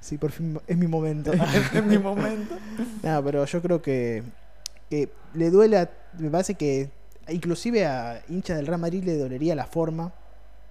Sí, 0.00 0.16
por 0.16 0.30
fin 0.30 0.60
es 0.68 0.76
mi 0.76 0.86
momento. 0.86 1.32
en 1.74 1.88
mi 1.88 1.98
momento. 1.98 2.56
Nada, 3.02 3.20
pero 3.24 3.44
yo 3.44 3.60
creo 3.62 3.82
que, 3.82 4.22
que 4.88 5.08
le 5.34 5.50
duele, 5.50 5.76
a- 5.78 5.90
me 6.20 6.30
parece 6.30 6.54
que 6.54 6.88
inclusive 7.28 7.84
a 7.84 8.22
hinchas 8.28 8.58
del 8.58 8.68
Real 8.68 8.80
Madrid 8.80 9.02
le 9.02 9.16
dolería 9.18 9.56
la 9.56 9.66
forma, 9.66 10.12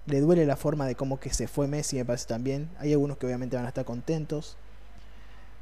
le 0.06 0.20
duele 0.20 0.46
la 0.46 0.56
forma 0.56 0.86
de 0.86 0.94
cómo 0.94 1.20
que 1.20 1.30
se 1.32 1.46
fue 1.48 1.66
Messi, 1.68 1.96
me 1.96 2.04
parece 2.04 2.26
también. 2.26 2.68
Hay 2.78 2.92
algunos 2.92 3.16
que 3.18 3.26
obviamente 3.26 3.56
van 3.56 3.64
a 3.66 3.68
estar 3.68 3.84
contentos. 3.84 4.56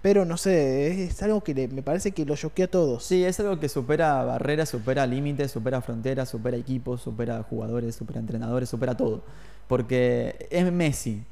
Pero 0.00 0.24
no 0.24 0.36
sé, 0.36 1.04
es, 1.06 1.22
algo 1.24 1.42
que 1.42 1.54
le- 1.54 1.66
me 1.68 1.82
parece 1.82 2.12
que 2.12 2.24
lo 2.24 2.36
choquea 2.36 2.66
a 2.66 2.70
todos. 2.70 3.04
Sí, 3.04 3.24
es 3.24 3.40
algo 3.40 3.58
que 3.58 3.68
supera 3.68 4.22
barreras, 4.24 4.68
supera 4.68 5.04
límites, 5.06 5.50
supera 5.50 5.80
fronteras, 5.82 6.28
supera 6.28 6.56
equipos, 6.56 7.02
supera 7.02 7.42
jugadores, 7.42 7.96
supera 7.96 8.20
entrenadores, 8.20 8.68
supera 8.68 8.96
todo. 8.96 9.22
Porque 9.66 10.46
es 10.50 10.70
Messi. 10.72 11.24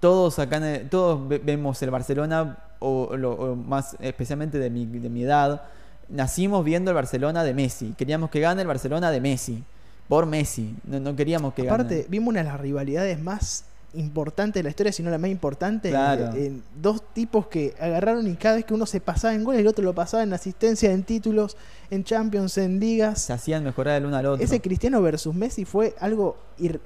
Todos 0.00 0.38
acá, 0.38 0.60
todos 0.90 1.28
ve- 1.28 1.38
vemos 1.44 1.82
el 1.82 1.90
Barcelona, 1.90 2.58
o, 2.78 3.14
lo- 3.16 3.32
o 3.34 3.56
más 3.56 3.96
especialmente 4.00 4.58
de 4.58 4.70
mi, 4.70 4.86
de 4.86 5.10
mi 5.10 5.22
edad, 5.24 5.62
nacimos 6.08 6.64
viendo 6.64 6.90
el 6.90 6.94
Barcelona 6.94 7.44
de 7.44 7.52
Messi. 7.54 7.94
Queríamos 7.96 8.30
que 8.30 8.40
gane 8.40 8.62
el 8.62 8.68
Barcelona 8.68 9.10
de 9.10 9.20
Messi. 9.20 9.64
Por 10.08 10.26
Messi. 10.26 10.74
No, 10.84 11.00
no 11.00 11.16
queríamos 11.16 11.54
que 11.54 11.62
Aparte, 11.68 11.94
gane. 11.96 12.06
vimos 12.08 12.28
una 12.28 12.40
de 12.42 12.48
las 12.50 12.60
rivalidades 12.60 13.18
más 13.20 13.64
importante 13.96 14.58
de 14.58 14.64
la 14.64 14.70
historia, 14.70 14.92
sino 14.92 15.08
la 15.08 15.18
más 15.18 15.30
importante. 15.30 15.90
Claro. 15.90 16.30
En- 16.34 16.36
en 16.36 16.62
dos 16.82 17.00
tipos 17.14 17.46
que 17.46 17.74
agarraron 17.78 18.26
y 18.26 18.34
cada 18.34 18.56
vez 18.56 18.64
que 18.64 18.74
uno 18.74 18.86
se 18.86 19.00
pasaba 19.00 19.34
en 19.34 19.44
goles, 19.44 19.60
el 19.60 19.68
otro 19.68 19.84
lo 19.84 19.94
pasaba 19.94 20.24
en 20.24 20.32
asistencia, 20.32 20.90
en 20.90 21.04
títulos, 21.04 21.56
en 21.90 22.02
Champions, 22.02 22.58
en 22.58 22.80
ligas. 22.80 23.20
Se 23.22 23.32
hacían 23.32 23.62
mejorar 23.62 23.98
el 23.98 24.06
uno 24.06 24.16
al 24.16 24.26
otro. 24.26 24.44
Ese 24.44 24.60
Cristiano 24.60 25.00
versus 25.00 25.32
Messi 25.34 25.64
fue 25.64 25.94
algo, 26.00 26.36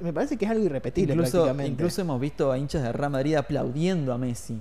me 0.00 0.12
parece 0.12 0.36
que 0.36 0.44
es 0.44 0.50
algo 0.50 0.64
irrepetible 0.64 1.14
incluso, 1.14 1.32
prácticamente. 1.38 1.72
incluso 1.72 2.00
hemos 2.02 2.20
visto 2.20 2.52
a 2.52 2.58
hinchas 2.58 2.82
de 2.82 2.92
Real 2.92 3.10
Madrid 3.10 3.34
aplaudiendo 3.36 4.12
a 4.12 4.18
Messi. 4.18 4.58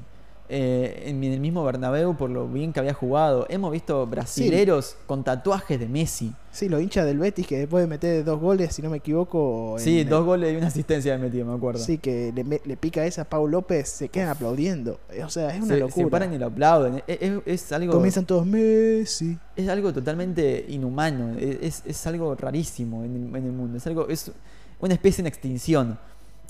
Eh, 0.50 1.04
en 1.08 1.22
el 1.24 1.40
mismo 1.42 1.64
Bernabéu 1.66 2.16
por 2.16 2.30
lo 2.30 2.48
bien 2.48 2.72
que 2.72 2.80
había 2.80 2.94
jugado. 2.94 3.46
Hemos 3.50 3.72
visto 3.72 4.06
brasileros 4.08 4.96
con 5.06 5.24
tatuajes 5.24 5.80
de 5.80 5.88
Messi. 5.90 6.34
Sí, 6.52 6.70
los 6.70 6.82
hinchas 6.82 7.06
del 7.06 7.20
Betis 7.20 7.46
que 7.46 7.60
después 7.60 7.84
de 7.84 7.88
meter 7.88 8.24
dos 8.24 8.40
goles, 8.40 8.74
si 8.74 8.82
no 8.82 8.90
me 8.90 8.98
equivoco. 8.98 9.76
Sí, 9.78 10.00
el- 10.00 10.10
dos 10.10 10.26
goles 10.26 10.54
y 10.54 10.56
una 10.58 10.68
asistencia 10.68 11.12
de 11.12 11.18
metido, 11.20 11.46
me 11.46 11.54
acuerdo. 11.54 11.80
Sí, 11.84 11.98
que 11.98 12.32
le, 12.34 12.62
le 12.64 12.78
pica 12.78 13.06
esa 13.06 13.24
a 13.24 13.26
Pau 13.26 13.48
López, 13.48 13.90
se 13.90 14.10
quedan 14.10 14.30
aplaudiendo. 14.30 15.00
Eh, 15.12 15.24
O 15.24 15.30
sea, 15.30 15.50
es 15.54 15.58
una 15.62 15.74
se, 15.76 15.80
locura. 15.82 16.06
se 16.06 16.10
paran 16.12 16.34
y 16.34 16.38
lo 16.38 16.46
aplauden. 16.48 17.04
Es, 17.08 17.18
es- 17.22 17.42
es 17.46 17.72
algo, 17.74 17.94
Comienzan 17.94 18.26
todos 18.26 18.46
Messi. 18.46 19.38
es 19.56 19.68
algo 19.70 19.92
totalmente 19.94 20.66
inhumano. 20.70 21.38
Es, 21.38 21.84
es 21.86 22.08
algo 22.08 22.34
rarísimo 22.36 23.04
en 23.04 23.16
el, 23.30 23.36
en 23.36 23.46
el 23.46 23.52
mundo. 23.52 23.78
Es 23.78 23.86
algo 23.86 24.08
es 24.08 24.32
una 24.80 24.94
especie 24.94 25.22
en 25.22 25.28
extinción. 25.28 26.00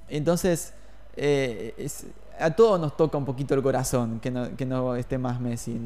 Entonces, 0.09 0.73
eh, 1.15 1.73
es- 1.77 2.05
a 2.39 2.51
todos 2.51 2.79
nos 2.79 2.95
toca 2.95 3.17
un 3.17 3.25
poquito 3.25 3.53
el 3.53 3.61
corazón 3.61 4.19
que 4.19 4.31
no, 4.31 4.55
que 4.55 4.65
no 4.65 4.95
esté 4.95 5.17
más 5.17 5.39
Messi. 5.39 5.79